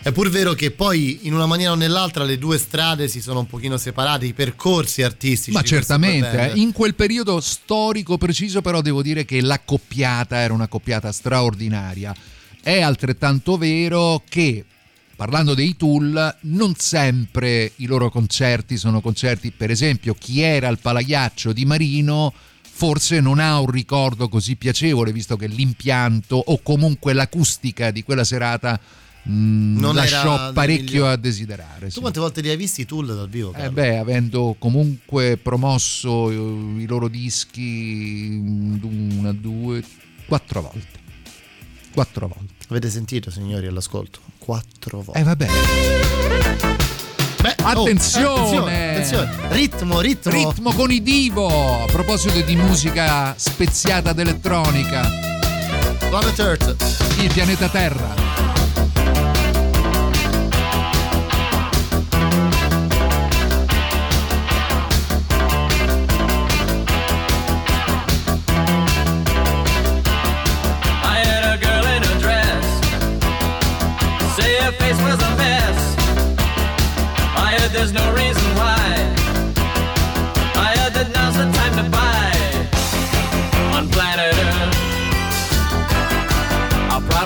[0.02, 3.38] È pur vero che poi in una maniera o nell'altra le due strade si sono
[3.38, 5.52] un pochino separate, i percorsi artistici.
[5.52, 6.58] Ma certamente, eh.
[6.58, 12.12] in quel periodo storico preciso però devo dire che l'accoppiata era un'accoppiata straordinaria.
[12.60, 14.64] È altrettanto vero che
[15.14, 20.80] parlando dei Tool, non sempre i loro concerti sono concerti, per esempio chi era al
[20.80, 22.34] Palaghiaccio di Marino
[22.74, 28.24] forse non ha un ricordo così piacevole visto che l'impianto o comunque l'acustica di quella
[28.24, 28.80] serata
[29.22, 31.86] mh, Non lasciò parecchio a desiderare.
[31.86, 32.00] Tu sì.
[32.00, 33.52] quante volte li hai visti i Tool dal vivo?
[33.54, 39.82] Eh beh, avendo comunque promosso eh, i loro dischi mm, una, due,
[40.26, 41.00] quattro volte.
[41.92, 42.64] Quattro volte.
[42.68, 44.20] Avete sentito, signori, all'ascolto?
[44.38, 45.20] Quattro volte.
[45.20, 45.46] Eh vabbè.
[47.42, 48.30] Beh, oh, Attenzione!
[48.38, 49.48] attenzione, attenzione.
[49.50, 50.32] Ritmo, ritmo.
[50.32, 51.82] Ritmo con i divo.
[51.82, 55.10] A proposito di musica speziata d'elettronica.
[56.08, 57.20] Planet Earth.
[57.20, 58.51] Il pianeta Terra.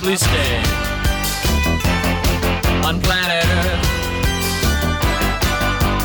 [0.09, 0.63] I'll stay
[2.87, 3.83] on planet Earth.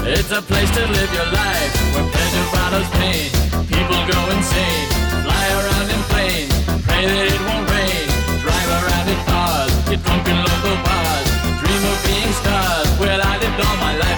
[0.09, 3.29] It's a place to live your life where pleasure follows pain.
[3.69, 4.89] People go insane,
[5.21, 6.49] fly around in planes,
[6.81, 8.09] pray that it won't rain,
[8.41, 11.27] drive around in cars, get drunk in local bars,
[11.61, 12.89] dream of being stars.
[12.97, 14.10] Well, I lived all my life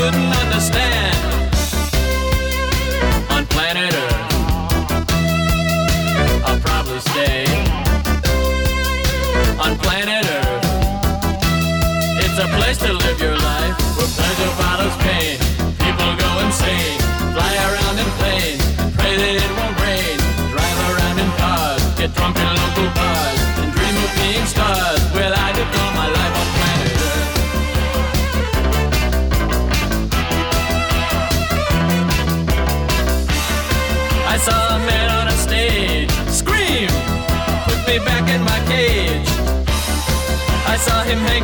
[0.00, 1.14] couldn't understand
[3.28, 4.32] on planet Earth.
[6.46, 7.44] I'll probably stay
[9.64, 10.64] on planet Earth.
[12.24, 13.39] It's a place to live your life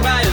[0.03, 0.26] by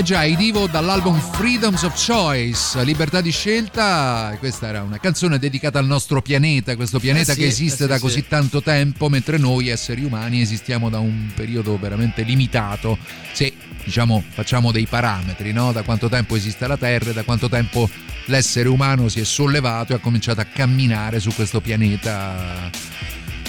[0.00, 0.02] Carlo.
[0.02, 4.34] Eh già, i Divo dall'album Freedoms of Choice, libertà di scelta.
[4.38, 7.86] Questa era una canzone dedicata al nostro pianeta, questo pianeta Eh sì, che esiste eh
[7.86, 8.00] sì, da sì.
[8.00, 12.98] così tanto tempo, mentre noi esseri umani esistiamo da un periodo veramente limitato.
[13.32, 13.52] Se
[13.84, 15.72] diciamo facciamo dei parametri, no?
[15.72, 17.88] Da quanto tempo esiste la Terra e da quanto tempo
[18.26, 22.70] l'essere umano si è sollevato e ha cominciato a camminare su questo pianeta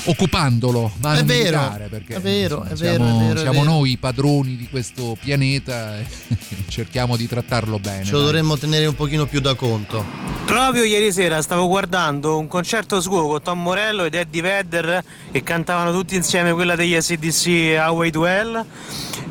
[0.05, 3.63] occupandolo, ma È non vero, perché è vero, insomma, è vero, siamo, è vero, siamo
[3.63, 6.05] noi i padroni di questo pianeta e
[6.69, 8.03] cerchiamo di trattarlo bene.
[8.03, 10.03] Ce lo dovremmo tenere un pochino più da conto.
[10.45, 15.43] Proprio ieri sera stavo guardando un concerto suo con Tom Morello ed Eddie Vedder e
[15.43, 18.65] cantavano tutti insieme quella degli SDC Highway to Hell.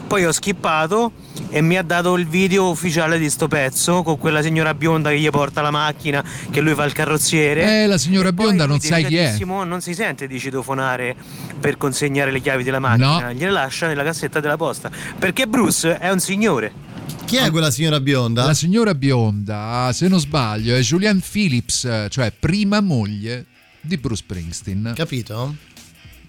[0.07, 1.13] Poi ho skippato
[1.51, 5.21] e mi ha dato il video ufficiale di sto pezzo con quella signora bionda che
[5.21, 7.83] gli porta la macchina, che lui fa il carrozziere.
[7.83, 9.39] Eh, la signora bionda non sai chi è.
[9.45, 11.17] Non si sente di citofonare
[11.59, 13.33] per consegnare le chiavi della macchina, No.
[13.33, 14.91] gliele lascia nella cassetta della posta.
[15.19, 16.89] Perché Bruce è un signore.
[17.25, 18.45] Chi è quella signora bionda?
[18.45, 23.47] La signora bionda, se non sbaglio, è Julianne Phillips, cioè prima moglie
[23.81, 24.93] di Bruce Springsteen.
[24.95, 25.55] Capito?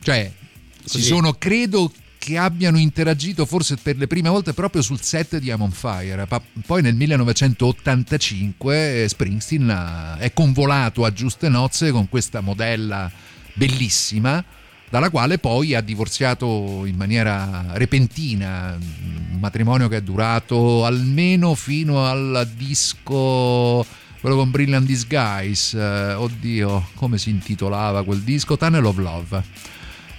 [0.02, 0.32] Cioè,
[0.84, 1.04] si Così.
[1.04, 5.62] sono, credo che abbiano interagito forse per le prime volte proprio sul set di I'm
[5.62, 6.28] on Fire.
[6.68, 13.12] Poi nel 1985 Springsteen è convolato a giuste nozze con questa modella
[13.54, 14.44] bellissima,
[14.90, 22.06] dalla quale poi ha divorziato in maniera repentina, un matrimonio che è durato almeno fino
[22.06, 23.86] al disco
[24.22, 28.56] quello con Brilliant Disguise, eh, oddio, come si intitolava quel disco?
[28.56, 29.44] Tunnel of Love.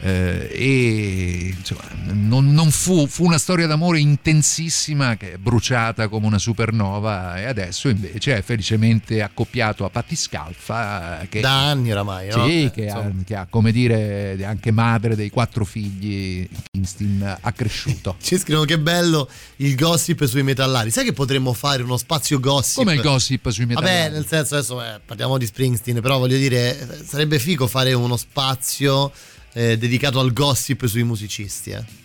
[0.04, 1.82] Eh, e insomma,
[2.12, 7.44] non, non fu, fu una storia d'amore intensissima che è bruciata come una supernova e
[7.44, 12.44] adesso invece è felicemente accoppiato a Patti Scalfa eh, che, Da anni oramai, no?
[12.48, 17.52] sì, Eh, che, ha, che ha, come dire anche madre dei quattro figli Springsteen ha
[17.52, 20.90] cresciuto Ci scrivono che bello il gossip sui metallari.
[20.90, 22.78] Sai che potremmo fare uno spazio gossip?
[22.78, 26.38] come il gossip sui metallari Vabbè, nel senso adesso eh, parliamo di Springsteen, però voglio
[26.38, 29.12] dire, eh, sarebbe figo fare uno spazio
[29.54, 32.00] eh, dedicato al gossip sui musicisti, eh.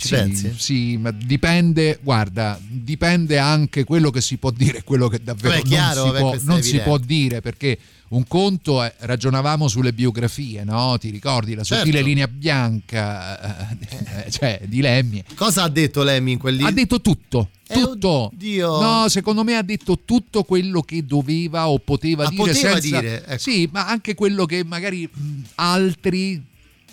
[0.00, 0.54] Ci sì, pensi?
[0.56, 5.56] Sì, ma dipende, guarda, dipende anche quello che si può dire e quello che davvero
[5.56, 9.68] Vabbè, chiaro, non, si, vabbè, può, non si può dire perché un conto è, ragionavamo
[9.68, 10.96] sulle biografie, no?
[10.98, 12.06] Ti ricordi la sottile Certo.
[12.08, 13.76] linea bianca,
[14.24, 15.22] eh, cioè di Lemmy.
[15.34, 16.68] Cosa ha detto Lemmy in quel libro?
[16.70, 18.08] Ha detto tutto, Eh, tutto.
[18.32, 18.80] oddio.
[18.80, 23.00] No, secondo me ha detto tutto quello che doveva o poteva Ah, dire poteva senza
[23.00, 23.38] dire, ecco.
[23.38, 25.06] Sì, ma anche quello che magari
[25.56, 26.42] altri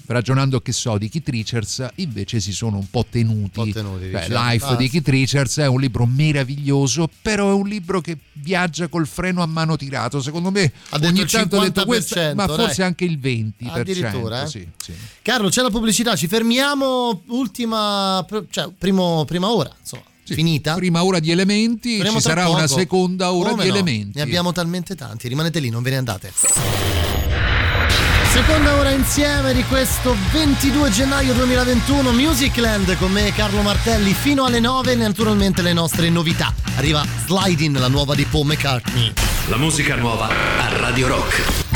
[0.08, 4.06] ragionando che so di Keith Richards invece si sono un po' tenuti, Un po' tenuti,
[4.08, 4.50] Beh, diciamo.
[4.50, 4.90] Life Ah, di sì.
[4.92, 9.46] Keith Richards è un libro meraviglioso però è un libro che viaggia col freno a
[9.46, 12.86] mano tirato secondo me Ha detto ogni tanto ha detto questo 50%, ma forse dai.
[12.86, 14.48] anche il 20% Addirittura, eh?
[14.48, 14.94] sì, sì.
[15.22, 17.24] Carlo, c'è la pubblicità, ci fermiamo.
[17.28, 20.76] Ultima, cioè, primo, prima ora, insomma, finita.
[20.76, 22.80] prima ora di elementi Torniamo ci sarà una poco.
[22.80, 23.76] seconda ora Come di no?
[23.76, 26.32] elementi Ne abbiamo talmente tanti, rimanete lì, non ve ne andate.
[28.38, 34.60] Seconda ora insieme di questo 22 gennaio 2021 Musicland con me Carlo Martelli fino alle
[34.60, 36.54] 9 naturalmente le nostre novità.
[36.76, 39.12] Arriva Sliding, la nuova di Paul McCartney.
[39.48, 41.67] La musica nuova a Radio Rock.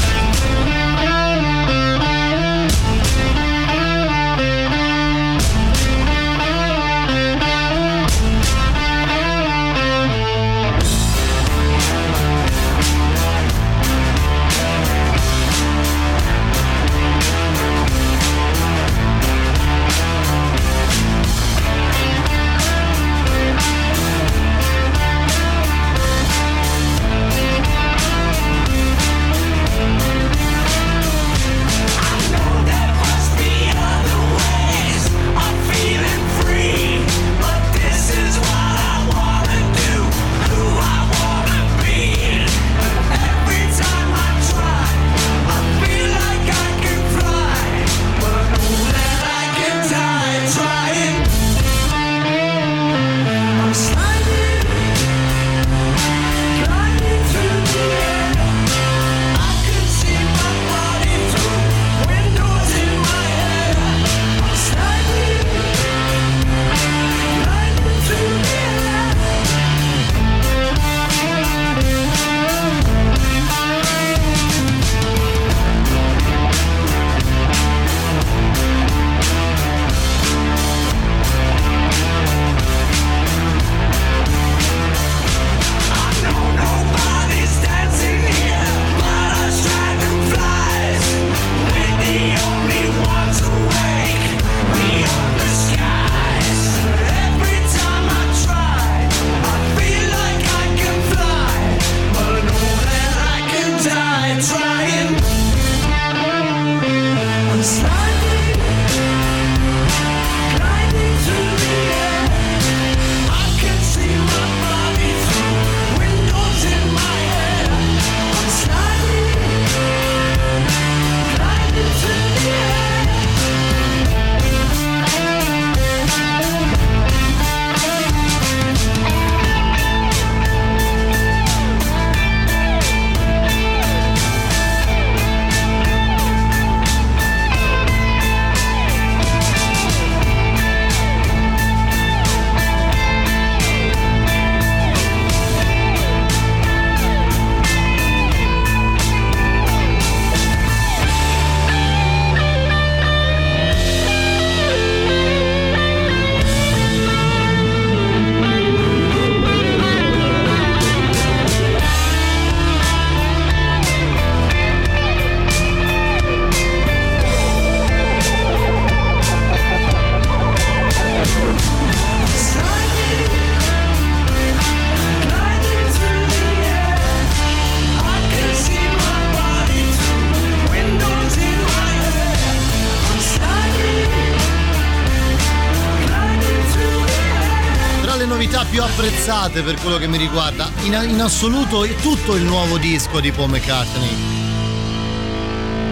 [189.59, 190.71] Per quello che mi riguarda.
[190.83, 194.40] In, in assoluto tutto il nuovo disco di Paul McCartney.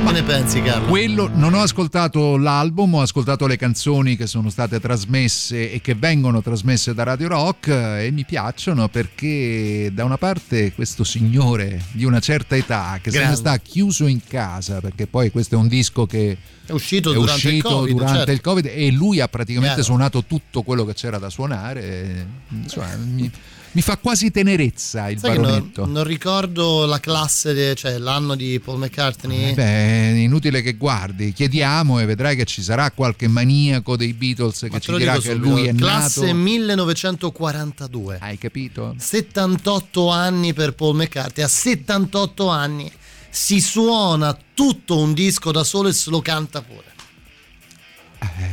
[0.10, 0.88] Che ne pensi, Carlo?
[0.88, 5.93] Quello, non ho ascoltato l'album, ho ascoltato le canzoni che sono state trasmesse e che
[5.93, 11.84] vengono trasmesse da Radio Rock eh, e mi piacciono perché da una parte questo signore
[11.91, 13.39] di una certa età che se ne Grande.
[13.39, 16.36] sta chiuso in casa perché poi questo è un disco che
[16.66, 17.93] È uscito è durante il uscito Covid.
[17.95, 18.32] durante certo.
[18.32, 19.89] il Covid e lui ha praticamente Chiaro.
[19.89, 21.84] suonato tutto quello che c'era da suonare.
[21.84, 22.26] e,
[22.64, 23.32] insomma, mi,
[23.74, 25.86] mi fa quasi tenerezza il Sai che non, baronetto.
[25.86, 29.51] non ricordo la classe, de- cioè l'anno di Paul McCartney.
[29.51, 34.63] Eh Beh, inutile che guardi, chiediamo e vedrai che ci sarà qualche maniaco dei Beatles
[34.63, 36.36] Ma che ci dirà che lui è classe nato.
[36.38, 38.17] 1942.
[38.20, 38.95] Hai capito?
[38.97, 41.45] 78 anni per Paul McCartney.
[41.45, 42.91] A 78 anni
[43.30, 46.88] si suona tutto un disco da solo e se lo canta pure.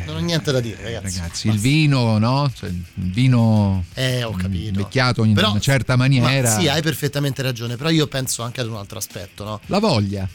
[0.07, 1.19] Non ho niente da dire, ragazzi.
[1.19, 2.51] Ragazzi, il vino, no?
[2.55, 4.69] Cioè, il vino Eh, ho capito.
[4.69, 6.43] invecchiato in Però- una certa maniera.
[6.55, 9.61] Ma sì, hai perfettamente ragione, però io penso anche ad un altro aspetto, no?
[9.67, 10.29] La voglia.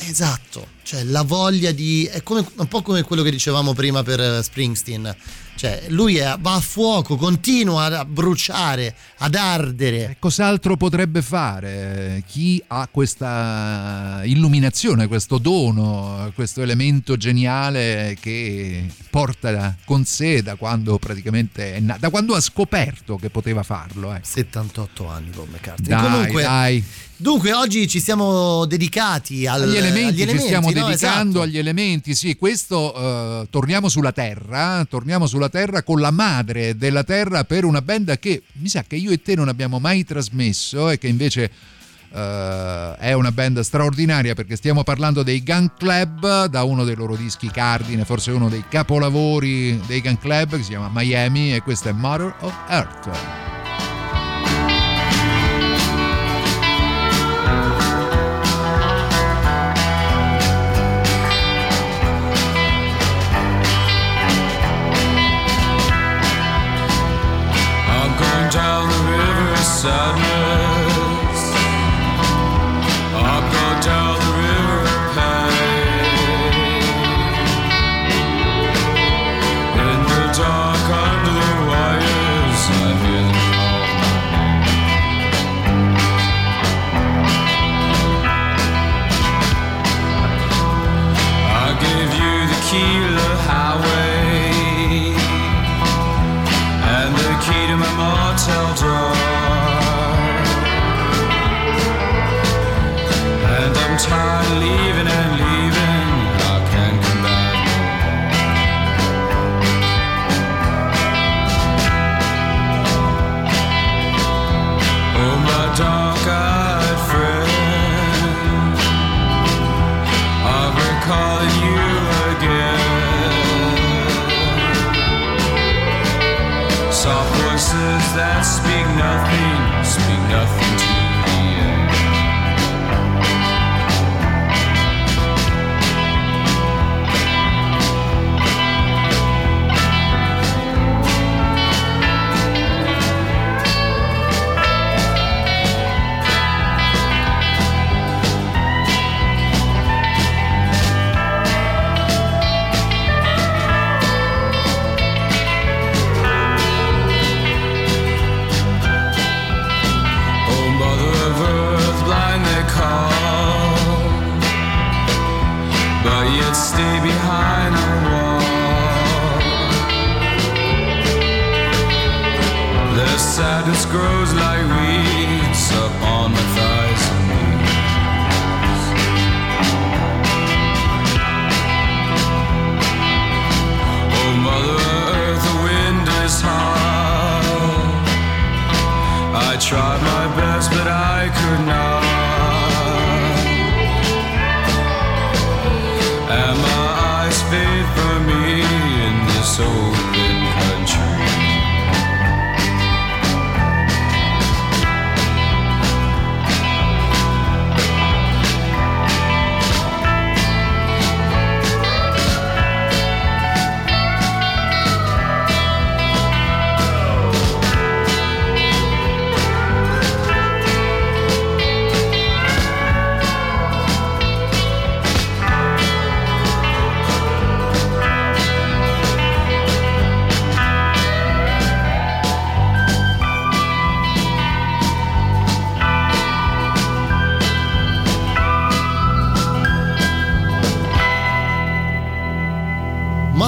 [0.00, 2.04] Esatto, cioè la voglia di...
[2.04, 5.14] è come, un po' come quello che dicevamo prima per eh, Springsteen,
[5.58, 10.16] cioè lui è- va a fuoco, continua a bruciare, ad ardere.
[10.20, 20.04] Cos'altro potrebbe fare chi ha questa illuminazione, questo dono, questo elemento geniale che porta con
[20.04, 24.14] sé da quando praticamente è nato, da quando ha scoperto che poteva farlo?
[24.14, 24.26] ecco.
[24.26, 25.88] 78 anni Paul McCartney.
[25.88, 26.84] Dai, Comunque, dai.
[27.20, 30.72] Dunque oggi ci siamo dedicati al- agli elementi, agli ci stiamo no?
[30.72, 31.40] dedicando Esatto.
[31.40, 37.02] agli elementi sì questo eh, torniamo sulla terra torniamo sulla terra con la madre della
[37.02, 40.90] terra per una band che mi sa che io e te non abbiamo mai trasmesso
[40.90, 41.50] e che invece
[42.14, 47.16] eh, è una band straordinaria perché stiamo parlando dei Gun Club da uno dei loro
[47.16, 51.88] dischi cardine forse uno dei capolavori dei Gun Club che si chiama Miami e questo
[51.88, 53.47] è Mother of Earth
[69.78, 70.27] sudden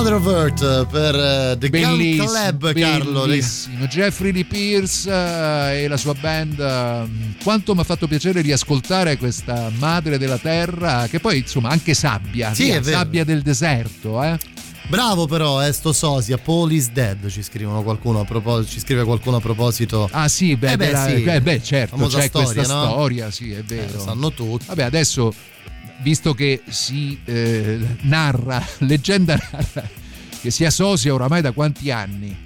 [0.01, 3.21] Mother of Earth per eh, The Gun Bellissimo, Club, Carlo.
[3.27, 3.85] bellissimo.
[3.85, 6.59] Jeffrey Lee Pierce eh, e la sua band.
[6.59, 11.93] eh, Quanto mi ha fatto piacere riascoltare questa madre della terra, che poi insomma anche
[11.93, 14.23] sabbia, Sì, via, sabbia del deserto.
[14.23, 14.39] Eh?
[14.89, 19.05] Bravo però, eh, sto sosia, Paul is dead, ci scrivono qualcuno a proposito, ci scrive
[19.05, 20.09] qualcuno a proposito.
[20.13, 21.25] Ah sì, beh, Eh beh, della- sì.
[21.25, 22.83] eh, beh, certo, Famosa c'è storia, questa no?
[22.85, 23.87] storia, sì, è vero.
[23.91, 24.65] Eh, lo sanno tutti.
[24.67, 25.33] Vabbè, adesso,
[26.03, 29.89] visto che si eh, narra, leggenda narra,
[30.41, 32.37] che si associa oramai da quanti anni?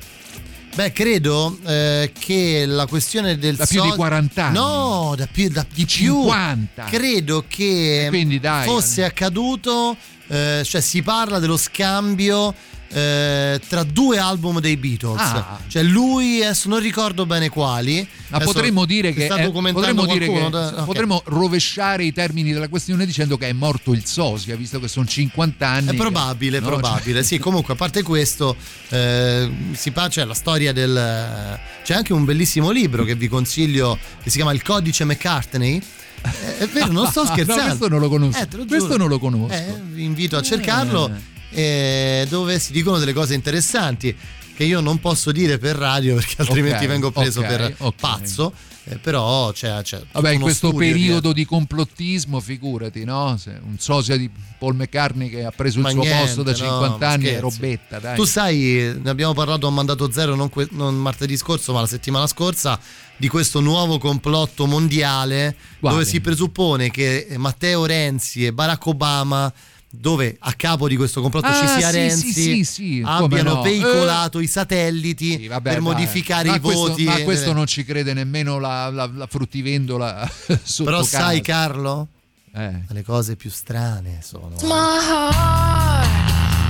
[0.74, 4.56] Beh, credo eh, che la questione del Da più di so- 40 anni.
[4.56, 6.22] No, da più, da Di più.
[6.22, 6.84] 50.
[6.84, 8.08] Credo che
[8.40, 9.96] dai, fosse accaduto,
[10.26, 12.52] eh, cioè si parla dello scambio
[12.94, 15.20] eh, tra due album dei Beatles.
[15.20, 15.58] Ah.
[15.66, 18.06] Cioè lui, adesso non ricordo bene quali.
[18.28, 20.84] Ma Adesso potremmo dire che è- potremmo, dire che- da- ok.
[20.84, 25.06] potremmo rovesciare i termini della questione dicendo che è morto il sosia, visto che sono
[25.06, 25.88] 50 anni.
[25.88, 26.66] È che- probabile, no?
[26.68, 27.24] probabile.
[27.24, 28.54] Sì, comunque, a parte questo,
[28.90, 31.58] eh, si fa, c'è la storia del.
[31.82, 35.82] C'è anche un bellissimo libro che vi consiglio che si chiama Il codice McCartney.
[36.22, 37.62] Eh, È vero, non sto No, scherzando.
[37.64, 38.38] questo non lo conosco.
[38.40, 39.52] Eh, Questo non lo conosco.
[39.52, 41.32] Eh, vi invito a cercarlo.
[41.54, 44.14] Eh, dove si dicono delle cose interessanti
[44.56, 47.94] che io non posso dire per radio perché altrimenti Ok, vengo preso ok, per ok.
[47.98, 48.52] pazzo.
[48.84, 51.32] eh, però c'è, c'è tutto Vabbè, in questo periodo dietro.
[51.32, 53.36] di complottismo, figurati, no?
[53.66, 56.56] Un sosia di Paul McCartney che ha preso il Ma suo niente, posto da no,
[56.56, 58.14] 50 ma anni è robetta, dai.
[58.16, 61.86] Tu sai, ne abbiamo parlato a mandato zero non, que- non martedì scorso, ma la
[61.86, 62.78] settimana scorsa,
[63.16, 65.96] di questo nuovo complotto mondiale Quale?
[65.96, 69.52] dove si presuppone che Matteo Renzi e Barack Obama
[69.98, 73.62] dove a capo di questo complotto Ah, ci sia sì, Renzi sì, sì, abbiano no.
[73.62, 75.82] veicolato i satelliti Sì, vabbè, per dai.
[75.82, 80.30] modificare Ma i questo- voti Ma questo non ci crede nemmeno la, la, la fruttivendola
[80.62, 81.18] sotto però casa.
[81.20, 82.08] sai Carlo
[82.54, 82.82] Eh.
[82.88, 84.54] le cose più strane sono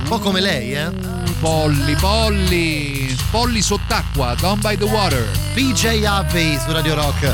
[0.01, 5.27] un po' come lei eh Polli, polli, polli sott'acqua, down by the water.
[5.53, 7.33] PJ Harvey su Radio Rock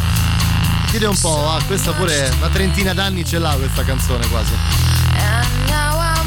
[0.91, 4.53] chiede un po' ah, questa pure una trentina d'anni ce l'ha questa canzone quasi.
[5.15, 6.21] And now I'm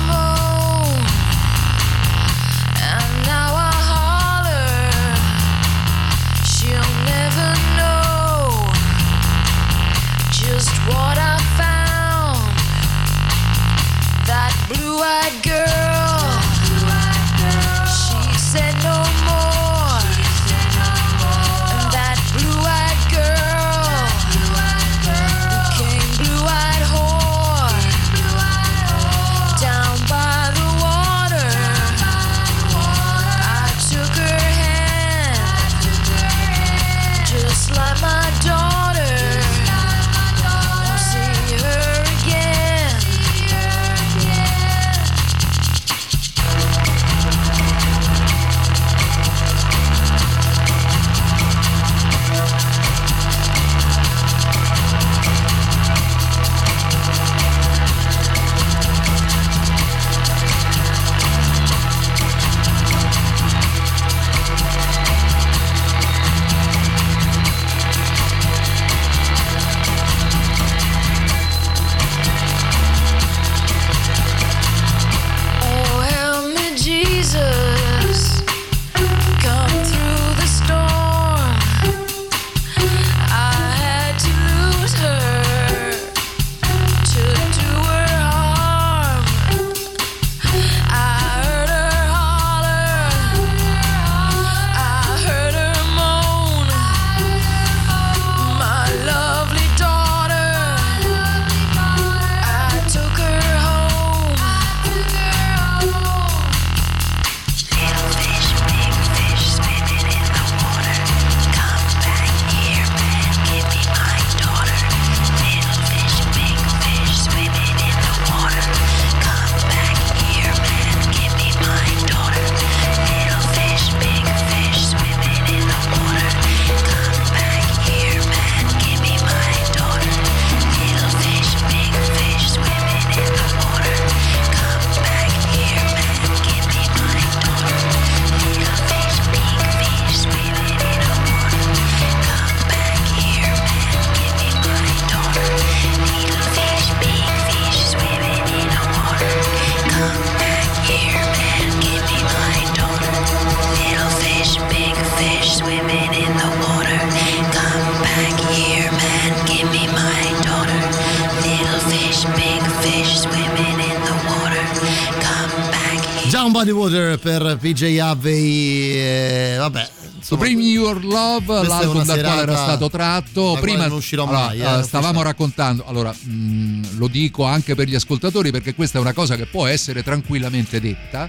[167.74, 168.92] PJ Harvey.
[168.92, 169.88] eh, vabbè.
[170.20, 173.58] So Bring Your Love, l'album dal quale era stato tratto.
[173.60, 177.94] Prima non uscirò mai, eh, eh, stavamo raccontando, allora mh, lo dico anche per gli
[177.94, 181.28] ascoltatori perché questa è una cosa che può essere tranquillamente detta.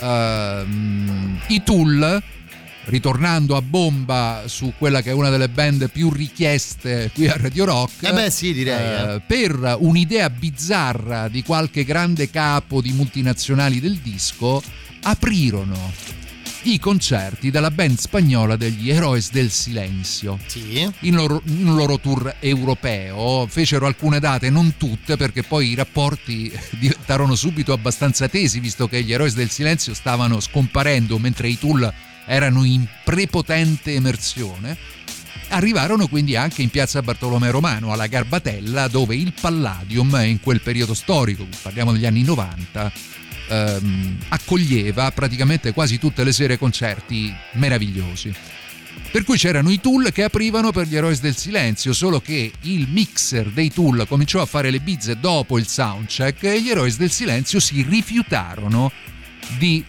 [0.00, 2.22] Ehm, I Tool,
[2.84, 7.64] ritornando a bomba su quella che è una delle band più richieste qui a Radio
[7.64, 8.04] Rock.
[8.04, 9.20] Eh beh, sì, direi, eh.
[9.26, 14.62] Per un'idea bizzarra di qualche grande capo di multinazionali del disco,
[15.02, 15.92] aprirono
[16.62, 20.38] i concerti della band spagnola degli Heroes del Silenzio.
[21.00, 25.74] In, loro, in un loro tour europeo fecero alcune date, non tutte, perché poi i
[25.74, 31.58] rapporti diventarono subito abbastanza tesi, visto che gli Heroes del Silenzio stavano scomparendo mentre i
[31.58, 31.92] Tool
[32.26, 34.76] erano in prepotente emersione.
[35.50, 40.92] Arrivarono quindi anche in piazza Bartolomeo Romano, alla Garbatella, dove il Palladium, in quel periodo
[40.92, 42.92] storico, parliamo degli anni 90,
[43.48, 48.32] ehm, accoglieva praticamente quasi tutte le sere concerti meravigliosi.
[49.10, 52.88] Per cui c'erano i Tool che aprivano per gli Eroi del Silenzio, solo che il
[52.90, 57.10] mixer dei Tool cominciò a fare le bizze dopo il soundcheck e gli Eroi del
[57.10, 58.92] Silenzio si rifiutarono
[59.56, 59.82] di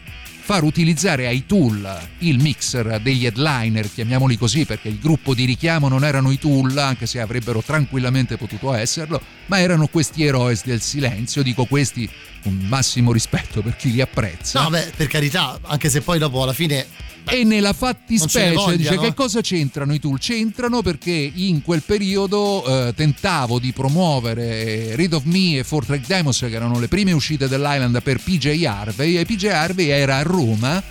[0.49, 1.87] far utilizzare ai Tool
[2.19, 6.75] il mixer degli headliner, chiamiamoli così perché il gruppo di richiamo non erano i Tool,
[6.75, 12.09] anche se avrebbero tranquillamente potuto esserlo, ma erano questi eroi del silenzio, dico questi
[12.41, 14.63] con massimo rispetto per chi li apprezza.
[14.63, 16.87] No, beh, per carità, anche se poi dopo alla fine
[17.29, 19.01] e nella fattispecie dice no?
[19.01, 20.19] che cosa c'entrano i tool?
[20.19, 26.07] C'entrano perché in quel periodo eh, tentavo di promuovere Read of Me e Four Track
[26.07, 30.21] Demos che erano le prime uscite dell'Island per PJ Harvey e PJ Harvey era a
[30.23, 30.81] Roma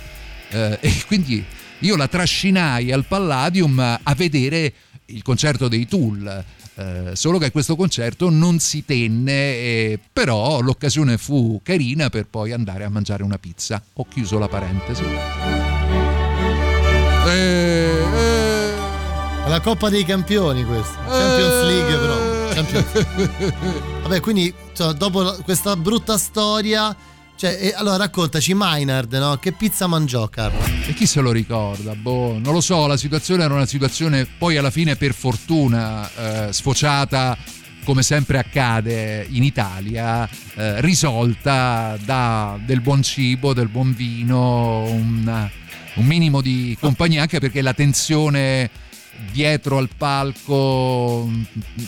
[0.49, 1.43] eh, e quindi
[1.79, 4.73] io la trascinai al Palladium a vedere
[5.05, 6.45] il concerto dei Tool.
[6.75, 12.53] Eh, solo che questo concerto non si tenne, eh, però l'occasione fu carina per poi
[12.53, 13.81] andare a mangiare una pizza.
[13.93, 15.78] Ho chiuso la parentesi.
[17.31, 20.97] Eh, eh, È la Coppa dei Campioni questa.
[21.05, 22.53] Champions League però.
[22.53, 23.53] Champions-
[24.03, 26.95] Vabbè, quindi cioè, dopo questa brutta storia...
[27.35, 29.37] Cioè, eh, allora raccontaci Maynard, no?
[29.37, 30.59] Che pizza mangiò, Carlo?
[30.85, 31.95] E chi se lo ricorda?
[31.95, 36.51] Boh, non lo so, la situazione era una situazione poi alla fine per fortuna eh,
[36.51, 37.37] sfociata
[37.85, 45.49] come sempre accade in Italia, eh, risolta da del buon cibo, del buon vino, un,
[45.95, 48.69] un minimo di compagnia, anche perché la tensione
[49.31, 51.43] dietro al palco mm,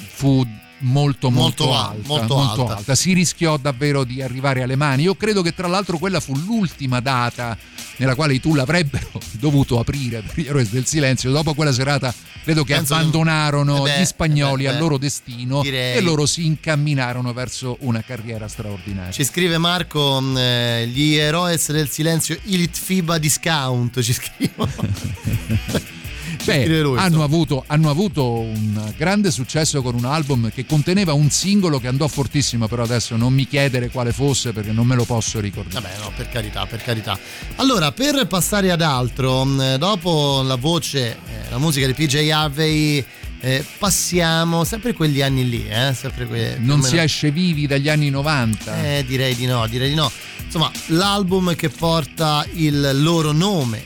[0.08, 0.46] fu
[0.82, 2.96] molto molto, Molto alta, molto alta.
[2.96, 5.04] si rischiò davvero di arrivare alle mani.
[5.04, 7.58] Io credo che tra l'altro quella fu l'ultima data
[7.98, 9.10] nella quale i Tool avrebbero
[9.40, 11.32] dovuto aprire per gli eroi del silenzio.
[11.32, 12.14] Dopo quella serata
[12.44, 15.98] credo che Penso che- abbandonarono eh beh, gli spagnoli eh beh, al loro destino direi.
[15.98, 19.12] e loro si incamminarono verso una carriera straordinaria.
[19.12, 24.72] Ci scrive Marco, mh, eh, gli Eroes del Silenzio Elite FIBA Discount, ci scrivono.
[26.44, 31.30] Beh, lui, hanno, avuto, hanno avuto un grande successo con un album che conteneva un
[31.30, 35.06] singolo che andò fortissimo, però adesso non mi chiedere quale fosse perché non me lo
[35.06, 35.82] posso ricordare.
[35.82, 37.18] Vabbè, no, per carità, per carità.
[37.58, 43.04] Allora, per passare ad altro, mh, dopo la voce, eh, la musica di PJ Harvey,
[43.44, 45.94] eh, passiamo sempre quegli anni lì, eh?
[45.94, 48.84] Sempre que- Non si esce vivi dagli anni 90.
[48.84, 50.12] Eh, direi di no, direi di no.
[50.44, 53.84] Insomma, l'album che porta il loro nome,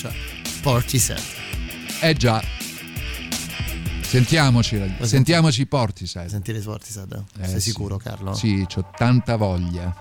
[0.00, 0.10] cioè
[0.62, 1.20] Portishead.
[2.04, 2.42] Eh già.
[4.00, 6.28] Sentiamoci, sentiamoci Portishead.
[6.28, 7.24] Sentire Portishead?
[7.40, 7.70] Eh, Sei sì.
[7.70, 8.34] sicuro, Carlo?
[8.34, 9.94] Sì, c'ho tanta voglia.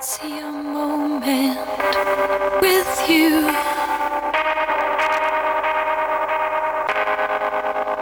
[0.00, 1.56] See a moment
[2.60, 3.48] with you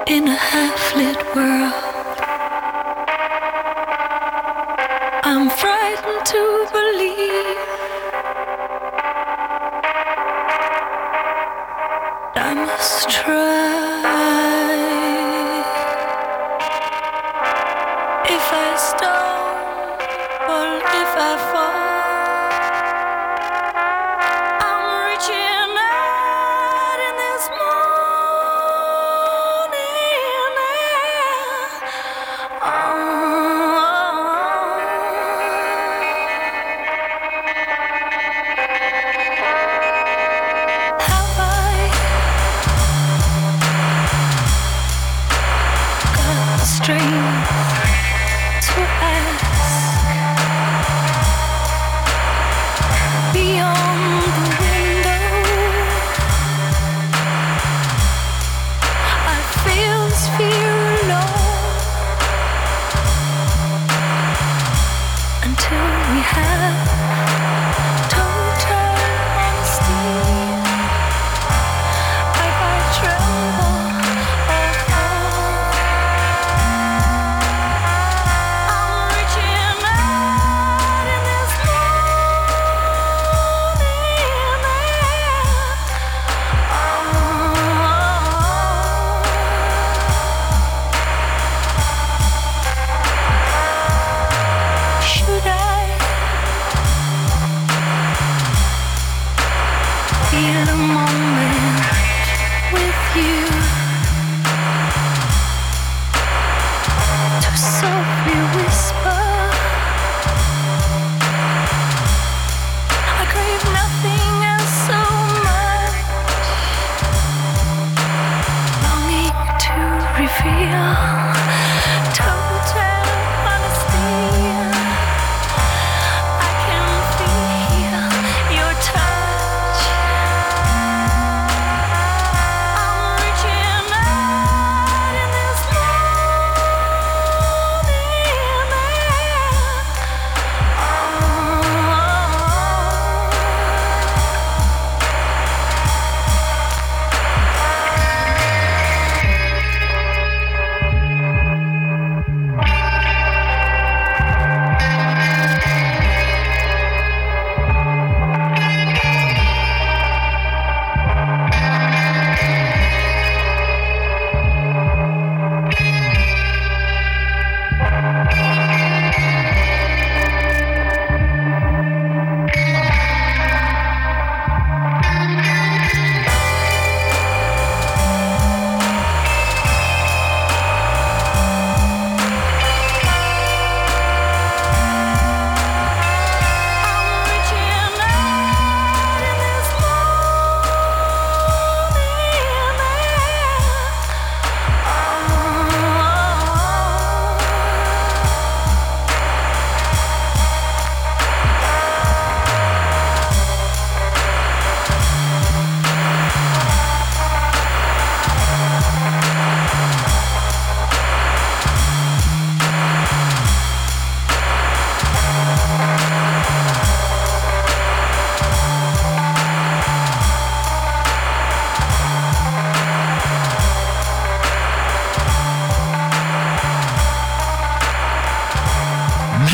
[0.07, 1.73] in a half lit world.
[5.23, 7.84] I'm frightened to believe
[12.57, 13.84] I must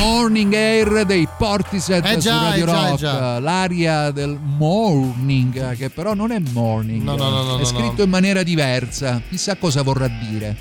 [0.01, 3.39] Morning Air dei Portishead Eh su già, Radio eh già, eh Rock, già.
[3.39, 8.09] l'aria del morning, che però non è morning, No, no, no, no, è scritto in
[8.09, 10.57] maniera diversa, chissà cosa vorrà dire.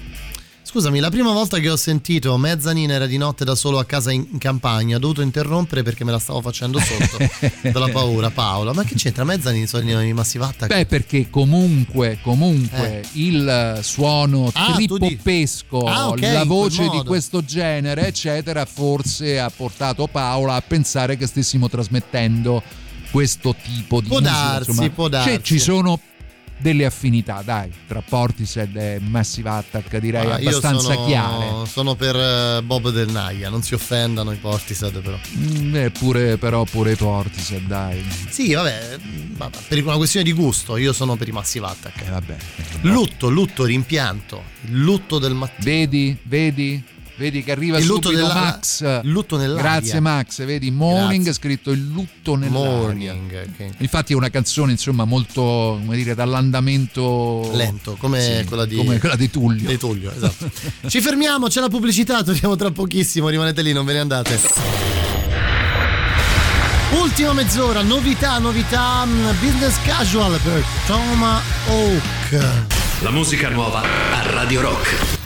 [0.71, 4.11] Scusami, la prima volta che ho sentito mezzanina era di notte da solo a casa
[4.11, 7.17] in in campagna, ho dovuto interrompere perché me la stavo facendo sotto
[7.71, 8.29] dalla paura.
[8.29, 9.23] Paola, ma che c'entra?
[9.23, 10.71] Mezzanina sono i Massive Attack?
[10.71, 14.51] Beh, perché comunque, comunque il suono Eh.
[14.53, 20.53] Ah, tripoppesco, Ah, ok, la in voce di questo genere, eccetera, forse ha portato Paola
[20.53, 22.61] a pensare che stessimo trasmettendo
[23.11, 24.37] questo tipo di Può musica.
[24.37, 24.89] darsi, insomma.
[24.91, 25.39] può Cioè, darsi.
[25.43, 25.99] ci sono
[26.59, 31.65] delle affinità, dai, tra Portishead e Massive Attack, direi Ah, abbastanza sono, chiare.
[31.67, 35.17] Sono per eh, Bob Del Naia, non si offendano i Portishead però.
[35.37, 38.03] Mm, beh, pure, però pure i Portishead, dai.
[38.29, 38.97] Sì, vabbè,
[39.37, 42.01] ma- per una questione di gusto, io sono per i Massive Attack.
[42.05, 42.35] Eh, vabbè.
[42.81, 45.63] Lutto, lutto, rimpianto, lutto del mattino.
[45.63, 46.83] Vedi, vedi,
[47.19, 48.81] vedi che arriva Il lutto subito della- Max.
[49.03, 49.61] il lutto nell'aria.
[49.79, 51.31] Grazie Max, vedi, Morning Grazie.
[51.31, 52.69] è scritto il lutto nell'aria.
[52.77, 53.69] Morning, ok.
[53.79, 55.41] Infatti è una canzone, insomma, molto,
[55.83, 59.67] come dire, dall'andamento Lento, come Sì, quella di come quella di Tullio.
[59.67, 60.49] Di Tullio, esatto.
[60.87, 64.39] Ci fermiamo, c'è la pubblicità, torniamo tra pochissimo, rimanete lì, non ve ne andate.
[66.93, 72.65] Ultima mezz'ora, novità, novità, mm, business casual per Toma Oak.
[73.01, 75.18] La musica nuova a Radio Rock.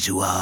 [0.00, 0.39] Casual.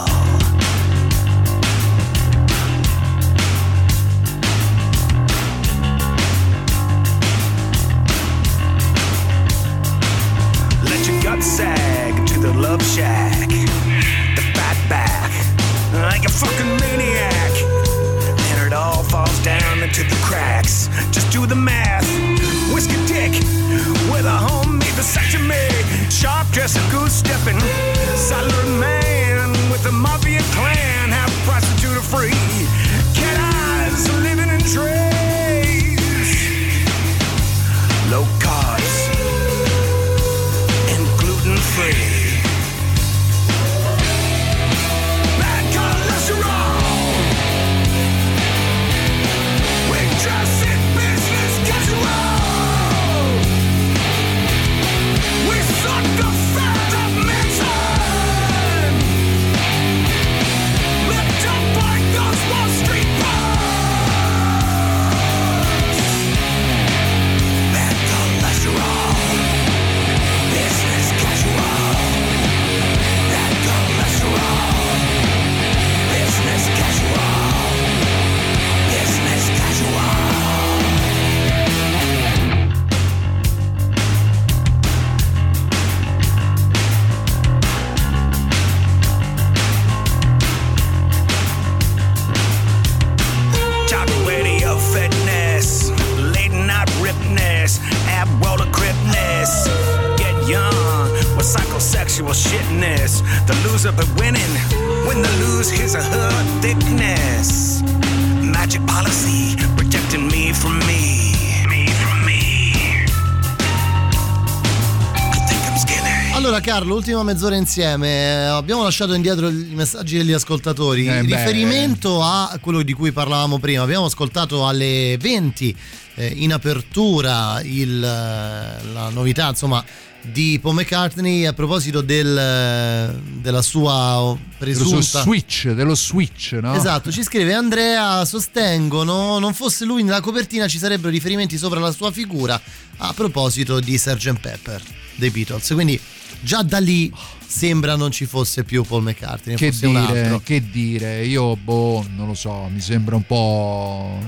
[117.18, 121.08] Ultima mezz'ora insieme, eh, abbiamo lasciato indietro i messaggi degli ascoltatori.
[121.08, 125.76] Eh, riferimento a quello di cui parlavamo prima, abbiamo ascoltato alle 20
[126.14, 129.84] eh, in apertura il, eh, la novità, insomma,
[130.20, 136.72] di Paul McCartney a proposito del, eh, della sua Dello presunta switch, dello switch, no?
[136.74, 141.90] Esatto, ci scrive Andrea, sostengono, non fosse lui nella copertina ci sarebbero riferimenti sopra la
[141.90, 142.60] sua figura
[142.98, 144.38] a proposito di Sgt.
[144.38, 144.82] Pepper
[145.16, 146.00] dei Beatles, quindi
[146.40, 147.12] già da lì
[147.46, 152.34] sembra non ci fosse più Paul McCartney, Che dire, che dire, io boh, non lo
[152.34, 154.18] so, mi sembra un po'.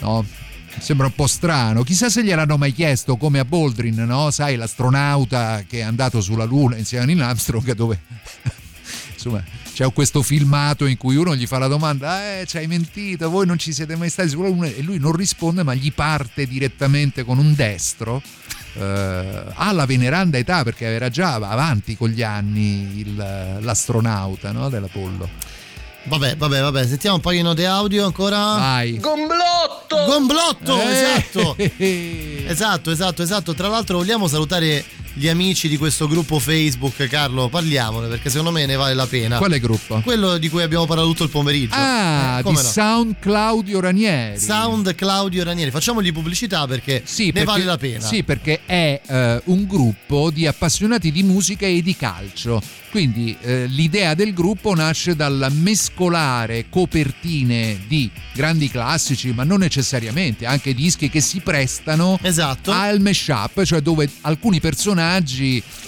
[0.00, 0.24] No?
[0.76, 1.82] Mi sembra un po' strano.
[1.82, 4.30] Chissà se gliel'hanno mai chiesto come a Baldwin, no?
[4.30, 8.00] Sai, l'astronauta che è andato sulla Luna insieme a Neil Armstrong, dove
[9.14, 9.42] insomma
[9.74, 13.44] c'è questo filmato in cui uno gli fa la domanda: Eh, ci hai mentito, voi
[13.44, 14.32] non ci siete mai stati?
[14.32, 18.22] E lui non risponde, ma gli parte direttamente con un destro.
[18.76, 25.28] eh, alla veneranda età perché era già avanti con gli anni il- l'astronauta no, dell'Apollo.
[26.06, 28.36] Vabbè, vabbè, vabbè, sentiamo un po' di note audio ancora.
[28.36, 28.98] Vai.
[28.98, 30.04] Gomblotto!
[30.06, 30.90] Gomblotto, Eh.
[30.92, 31.56] esatto.
[32.48, 33.54] esatto, esatto, esatto.
[33.54, 34.84] Tra l'altro vogliamo salutare
[35.16, 39.38] gli amici di questo gruppo Facebook, Carlo, parliamone perché secondo me ne vale la pena.
[39.38, 40.00] Quale gruppo?
[40.02, 41.74] Quello di cui abbiamo parlato tutto il pomeriggio.
[41.76, 42.58] Ah, Eh, di no?
[42.58, 44.38] Sound Claudio Ranieri.
[44.40, 45.70] Sound Claudio Ranieri.
[45.70, 48.00] Facciamogli pubblicità perché Sì, ne perché- vale la pena.
[48.06, 52.60] Sì, perché è eh, un gruppo di appassionati di musica e di calcio.
[52.90, 60.46] Quindi eh, l'idea del gruppo nasce dal mescolare copertine di grandi classici, ma non necessariamente,
[60.46, 62.70] anche dischi che si prestano Esatto.
[62.70, 65.02] al mashup, cioè dove alcuni personaggi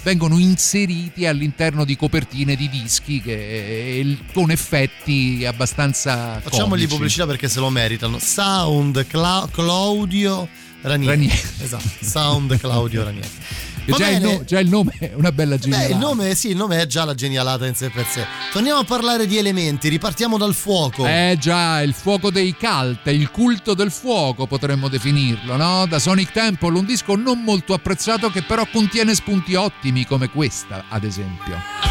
[0.02, 6.86] vengono inseriti all'interno di copertine di dischi che- eh, con effetti abbastanza Facciamogli comici.
[6.88, 8.18] pubblicità perché se lo meritano.
[8.18, 10.48] Sound Cla- Claudio
[10.82, 11.10] Ranieri.
[11.28, 11.40] Ranieri.
[11.62, 13.28] Esatto, Sound Claudio Ranieri.
[13.94, 15.90] Già il, no- già il nome è una bella Beh, genialata.
[15.92, 18.24] il nome, sì, il nome è già la genialata in sé per sé.
[18.52, 21.06] Torniamo a parlare di elementi, ripartiamo dal fuoco.
[21.06, 25.86] Eh già, il fuoco dei cult, il culto del fuoco potremmo definirlo, no?
[25.86, 30.84] Da Sonic Temple, un disco non molto apprezzato che però contiene spunti ottimi come questa,
[30.88, 31.85] ad esempio.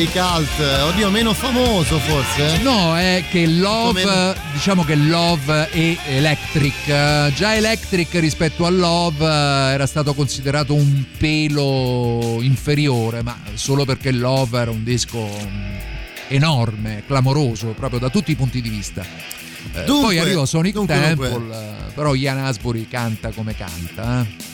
[0.00, 0.58] Dei cult?
[0.84, 2.58] Oddio, meno famoso forse?
[2.62, 8.70] No, è che Love, Come- diciamo che Love e Electric, eh, già Electric rispetto a
[8.70, 15.18] Love eh, era stato considerato un pelo inferiore, ma solo perché Love era un disco
[15.18, 15.76] mm,
[16.28, 19.02] enorme, clamoroso, proprio da tutti i punti di vista.
[19.02, 21.66] Eh, Dunque, poi arrivò Sonic dunque, Temple, dunque.
[21.94, 24.22] però Ian Asbury canta come canta.
[24.22, 24.48] eh.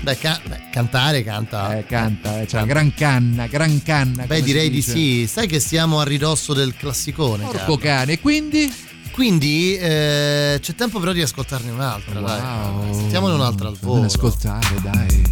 [0.00, 1.76] Beh, ca- beh, cantare canta.
[1.76, 4.24] Eh, canta, eh, c'ha gran canna, gran canna.
[4.24, 5.26] Beh, direi di sì.
[5.26, 7.44] Sai che siamo a ridosso del classicone.
[7.44, 8.72] Porco cane, quindi?
[9.10, 12.20] Quindi eh, c'è tempo però di ascoltarne un'altra.
[12.20, 12.94] dai.
[12.94, 14.04] Sentiamone un'altra al volo.
[14.04, 15.22] ascoltare, dai.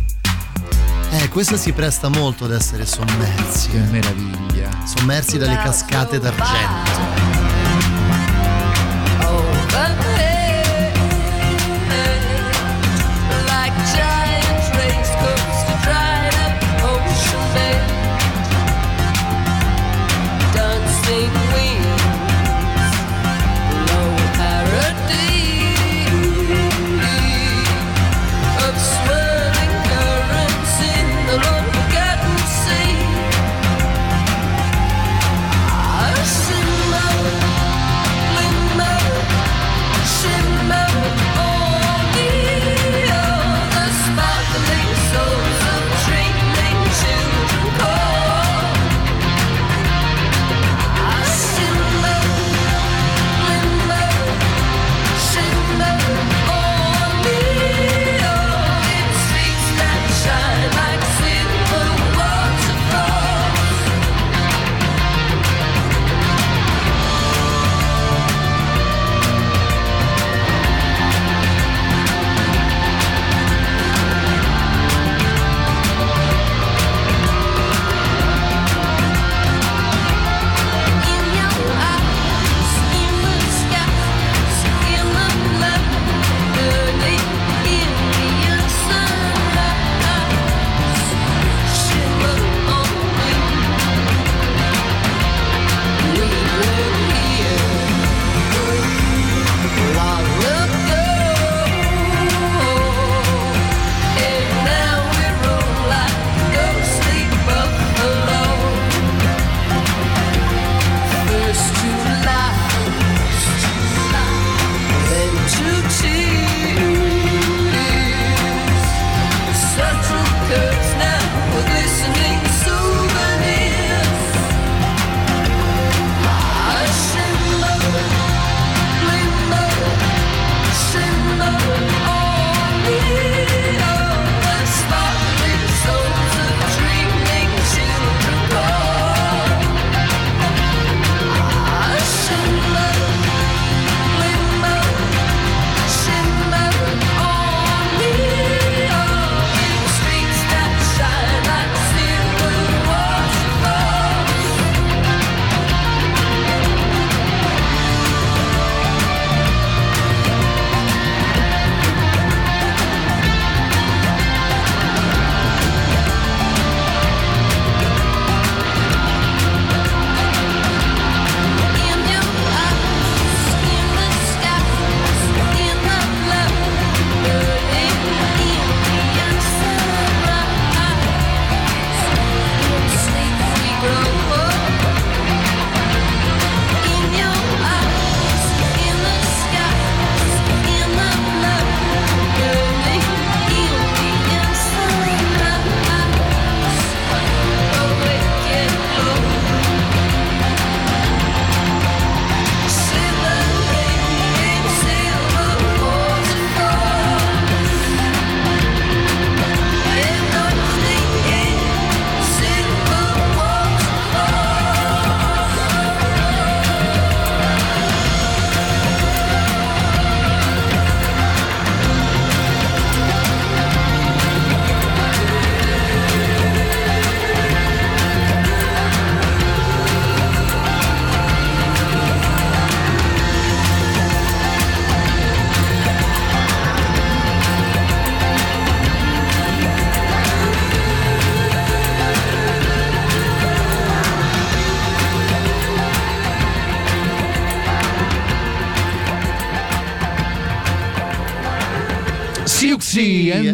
[1.11, 3.71] Eh, questa si presta molto ad essere sommersi.
[3.71, 4.69] Che meraviglia.
[4.85, 7.28] Sommersi dalle cascate d'argento.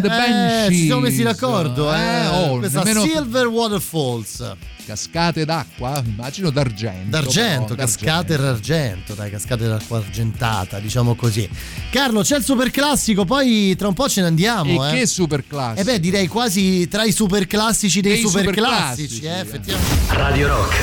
[0.04, 0.70] the Bench.
[0.70, 1.98] Eh, ci siamo messi d'accordo, eh?
[1.98, 3.02] eh oh, nemmeno...
[3.02, 4.54] Silver Waterfalls.
[4.84, 7.08] Cascate d'acqua, immagino d'argento.
[7.08, 11.48] D'argento, cascate d'argento, dai, cascate d'acqua argentata, diciamo così.
[11.90, 14.84] Carlo, c'è il super classico, poi tra un po' ce ne andiamo.
[14.84, 14.98] E eh.
[14.98, 15.80] che super classico?
[15.80, 20.14] Eh beh, direi quasi tra i super classici dei, super, classici, classici eh, eh, effettivamente.
[20.14, 20.76] Radio Rock,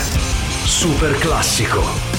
[0.66, 2.11] super classico.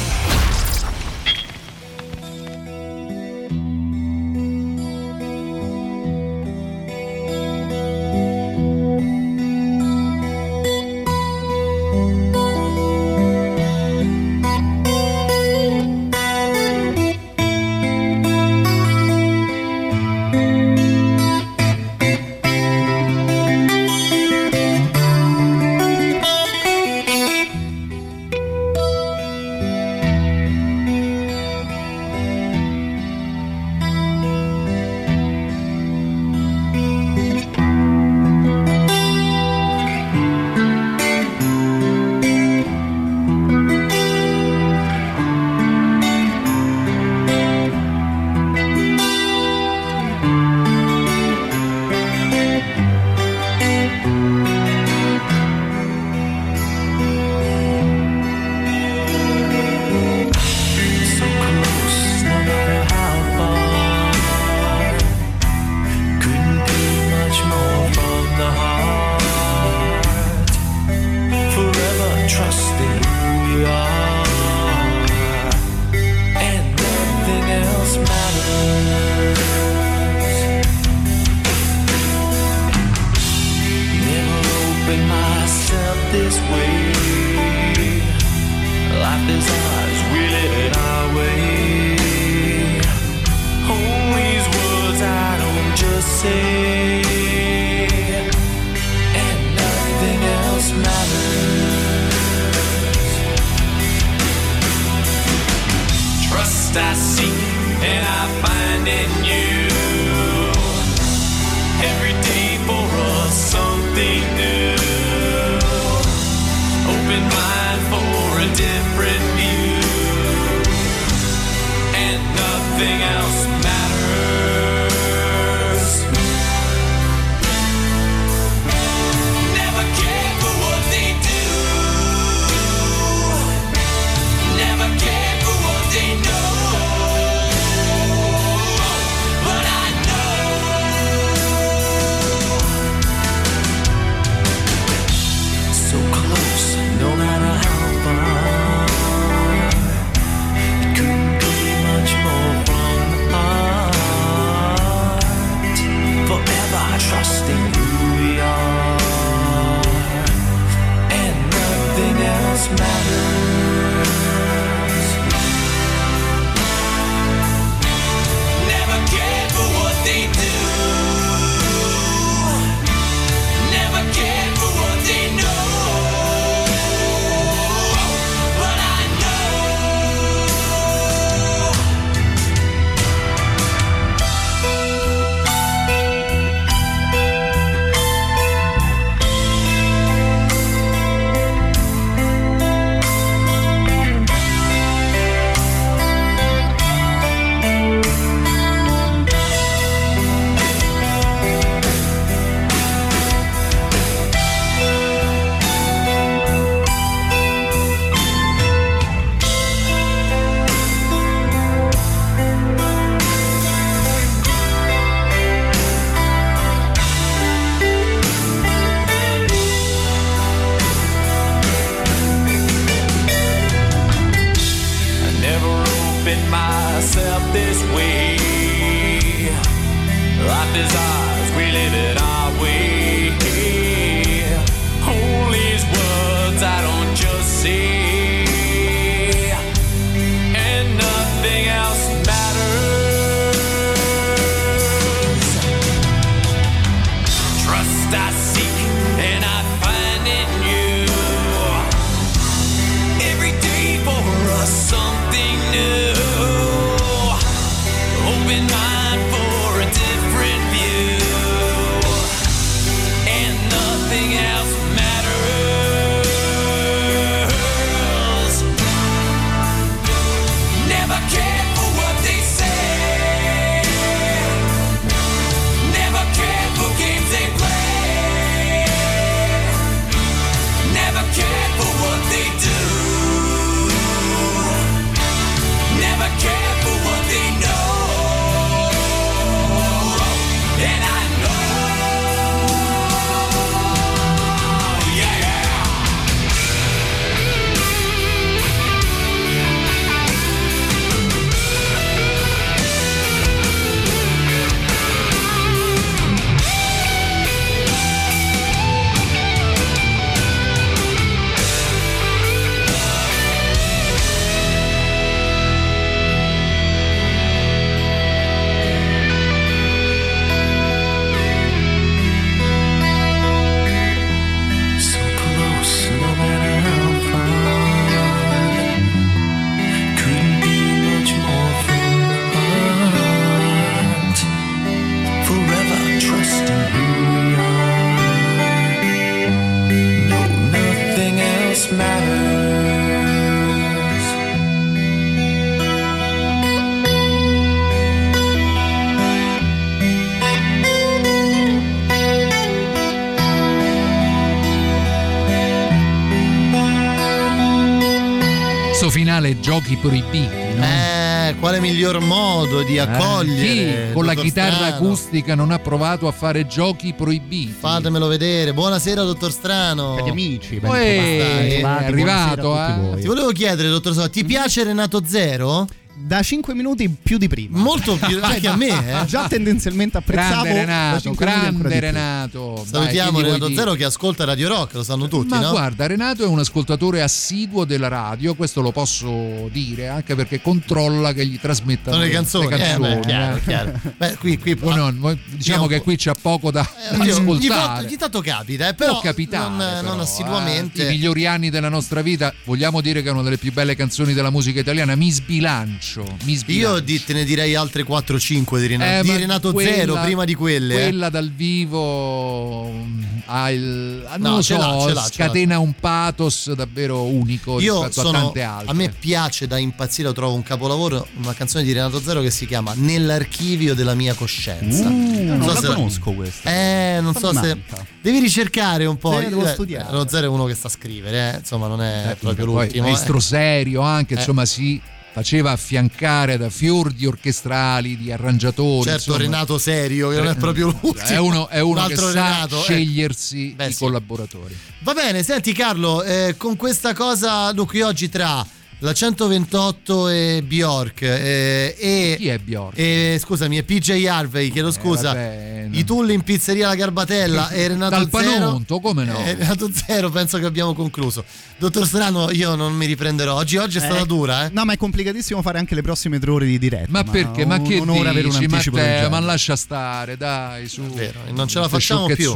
[359.92, 360.84] Giochi proibiti, no?
[360.84, 364.06] Eh, quale miglior modo di accogliere?
[364.08, 364.94] Chi con la chitarra Strano?
[364.94, 367.74] acustica non ha provato a fare giochi proibiti?
[367.78, 368.72] Fatemelo vedere.
[368.72, 370.14] Buonasera, dottor Strano.
[370.14, 373.20] Cari amici, ben Uè, è arrivato, eh?
[373.20, 375.86] Ti volevo chiedere, dottor Strano, ti piace Renato Zero?
[376.32, 377.76] Da 5 minuti più di prima.
[377.76, 378.86] Molto più anche a me,
[379.20, 379.26] eh.
[379.26, 380.62] Già tendenzialmente apprezzavo.
[380.62, 382.00] Grande da Renato, 5 minuti ancora grande.
[382.06, 382.74] Renato.
[382.74, 383.78] Dai, Salutiamo vuoi Renato dire?
[383.78, 385.70] Zero che ascolta Radio Rock, lo sanno tutti, Ma no?
[385.72, 391.34] guarda, Renato è un ascoltatore assiduo della radio, questo lo posso dire, anche perché controlla
[391.34, 393.60] che gli trasmettano Sono le canzoni, le canzoni, eh, beh, chiaro, eh.
[393.60, 393.92] chiaro.
[394.16, 398.06] Beh, qui, qui no, noi- diciamo Io- che qui c'è poco da Eh, ascoltare.
[398.06, 400.22] ogni tanto capita, eh, però Può capitare, non, però, non eh.
[400.22, 401.02] assiduamente.
[401.04, 404.32] I migliori anni della nostra vita, vogliamo dire che è una delle più belle canzoni
[404.32, 405.14] della musica italiana.
[405.14, 406.20] Mi sbilancio.
[406.44, 406.94] Mi sbilancio.
[406.96, 410.44] Io di- te ne direi altre 4-5 di Renato, Eh, di Renato quella- Zero prima
[410.44, 410.94] di quelle.
[410.94, 411.02] eh.
[411.08, 415.06] Quella dal vivo mm, ha il, ah, non No, lo ce so, l'ha, ce l'ha,
[415.08, 415.22] ce l'ha.
[415.22, 418.90] scatena un pathos davvero unico Io rispetto sono, a tante altre.
[418.90, 422.50] a me piace da impazzire, lo trovo un capolavoro, una canzone di Renato Zero che
[422.50, 425.06] si chiama Nell'archivio della mia coscienza.
[425.08, 426.70] Uh, non la se conosco questa.
[426.70, 427.78] Eh, non so se
[428.20, 429.38] devi ricercare un po'.
[429.40, 430.06] Sì, devo Eh, studiare.
[430.10, 433.06] Renato Zero è uno che sta a scrivere, eh, insomma, non è Eh, proprio l'ultimo.
[433.06, 433.40] maestro eh.
[433.40, 434.38] serio anche, Eh.
[434.38, 435.00] insomma, si
[435.32, 439.08] faceva affiancare da fior di orchestrali, di arrangiatori.
[439.08, 439.38] Certo, insomma.
[439.38, 441.26] Renato Serio, che non è proprio l'ultimo.
[441.26, 442.82] È uno, è uno Un che altro sa Renato, eh.
[442.82, 443.98] scegliersi Beh, i sì.
[443.98, 444.76] collaboratori.
[445.00, 448.64] Va bene, senti Carlo, eh, con questa cosa dunque oggi tra
[449.02, 452.96] la 128 e Bjork eh, e Chi è Bjork?
[452.96, 455.32] e, scusami, e PJ Harvey, chiedo scusa.
[455.32, 455.98] vabbè, no.
[455.98, 458.50] I Tulli in pizzeria La Garbatella e Renato Dal Zero.
[458.58, 459.36] Panonto, come no?
[459.44, 461.44] Eh, Renato Zero, penso che abbiamo concluso.
[461.78, 463.56] Dottor Strano, io non mi riprenderò.
[463.56, 464.70] Oggi, oggi è stata Eh, dura, eh?
[464.72, 467.08] No, ma è complicatissimo fare anche le prossime tre ore di diretta.
[467.10, 467.66] Ma perché?
[467.66, 468.64] Ma un- che un'ora avere un dici?
[468.66, 471.02] anticipo Matteo, ma lascia stare, dai, su.
[471.02, 472.54] Vero, non ce la facciamo più.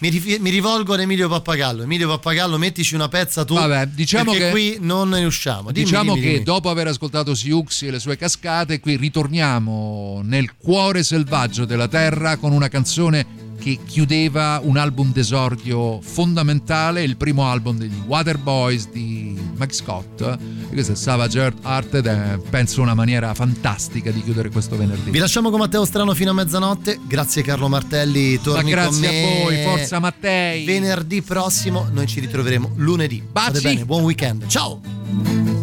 [0.00, 1.82] Mi, rifi- mi rivolgo ad Emilio Pappagallo.
[1.82, 3.54] Emilio Pappagallo, mettici una pezza tu.
[3.54, 5.70] Vabbè, diciamo perché che- qui non ne usciamo.
[5.84, 6.44] Dimmi, diciamo dimmi, che dimmi.
[6.44, 12.36] dopo aver ascoltato Siuxi e le sue cascate, qui ritorniamo nel cuore selvaggio della terra
[12.36, 19.38] con una canzone che chiudeva un album d'esordio fondamentale, il primo album degli Waterboys di
[19.56, 20.20] Mike Scott.
[20.20, 24.76] E questo è Savage Earth Art ed è, penso, una maniera fantastica di chiudere questo
[24.76, 25.12] venerdì.
[25.12, 26.98] Vi lasciamo con Matteo Strano fino a mezzanotte.
[27.06, 30.64] Grazie Carlo Martelli, Ma torni con grazie a voi, forza Mattei.
[30.64, 33.22] Venerdì prossimo noi ci ritroveremo lunedì.
[33.30, 33.60] Baci.
[33.60, 34.46] bene, buon weekend.
[34.48, 35.61] Ciao.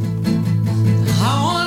[1.22, 1.59] I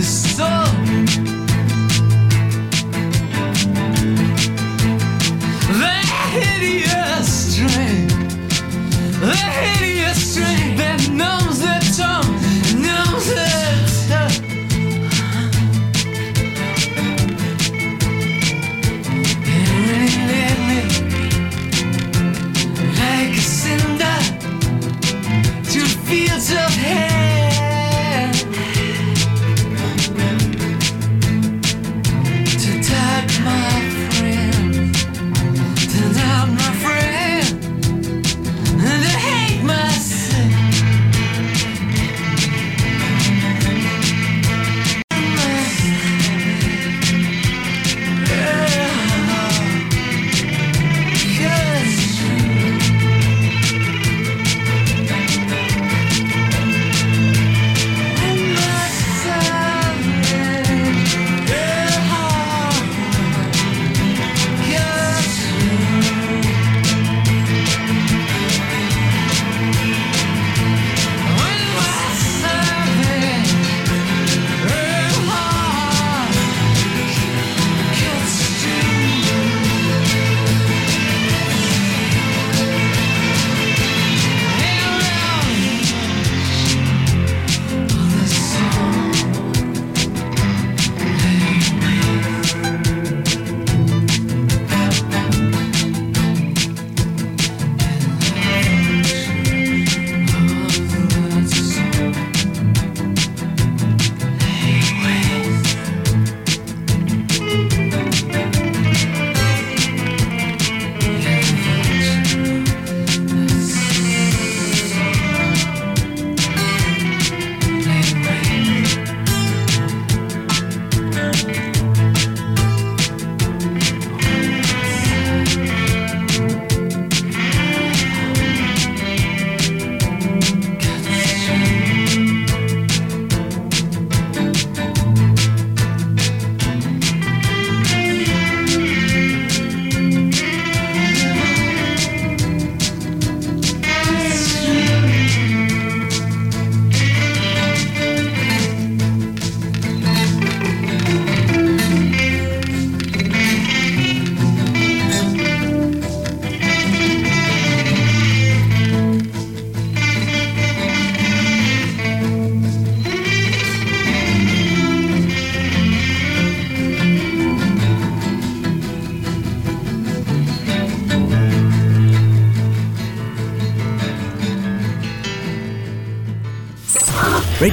[0.00, 0.79] the soul.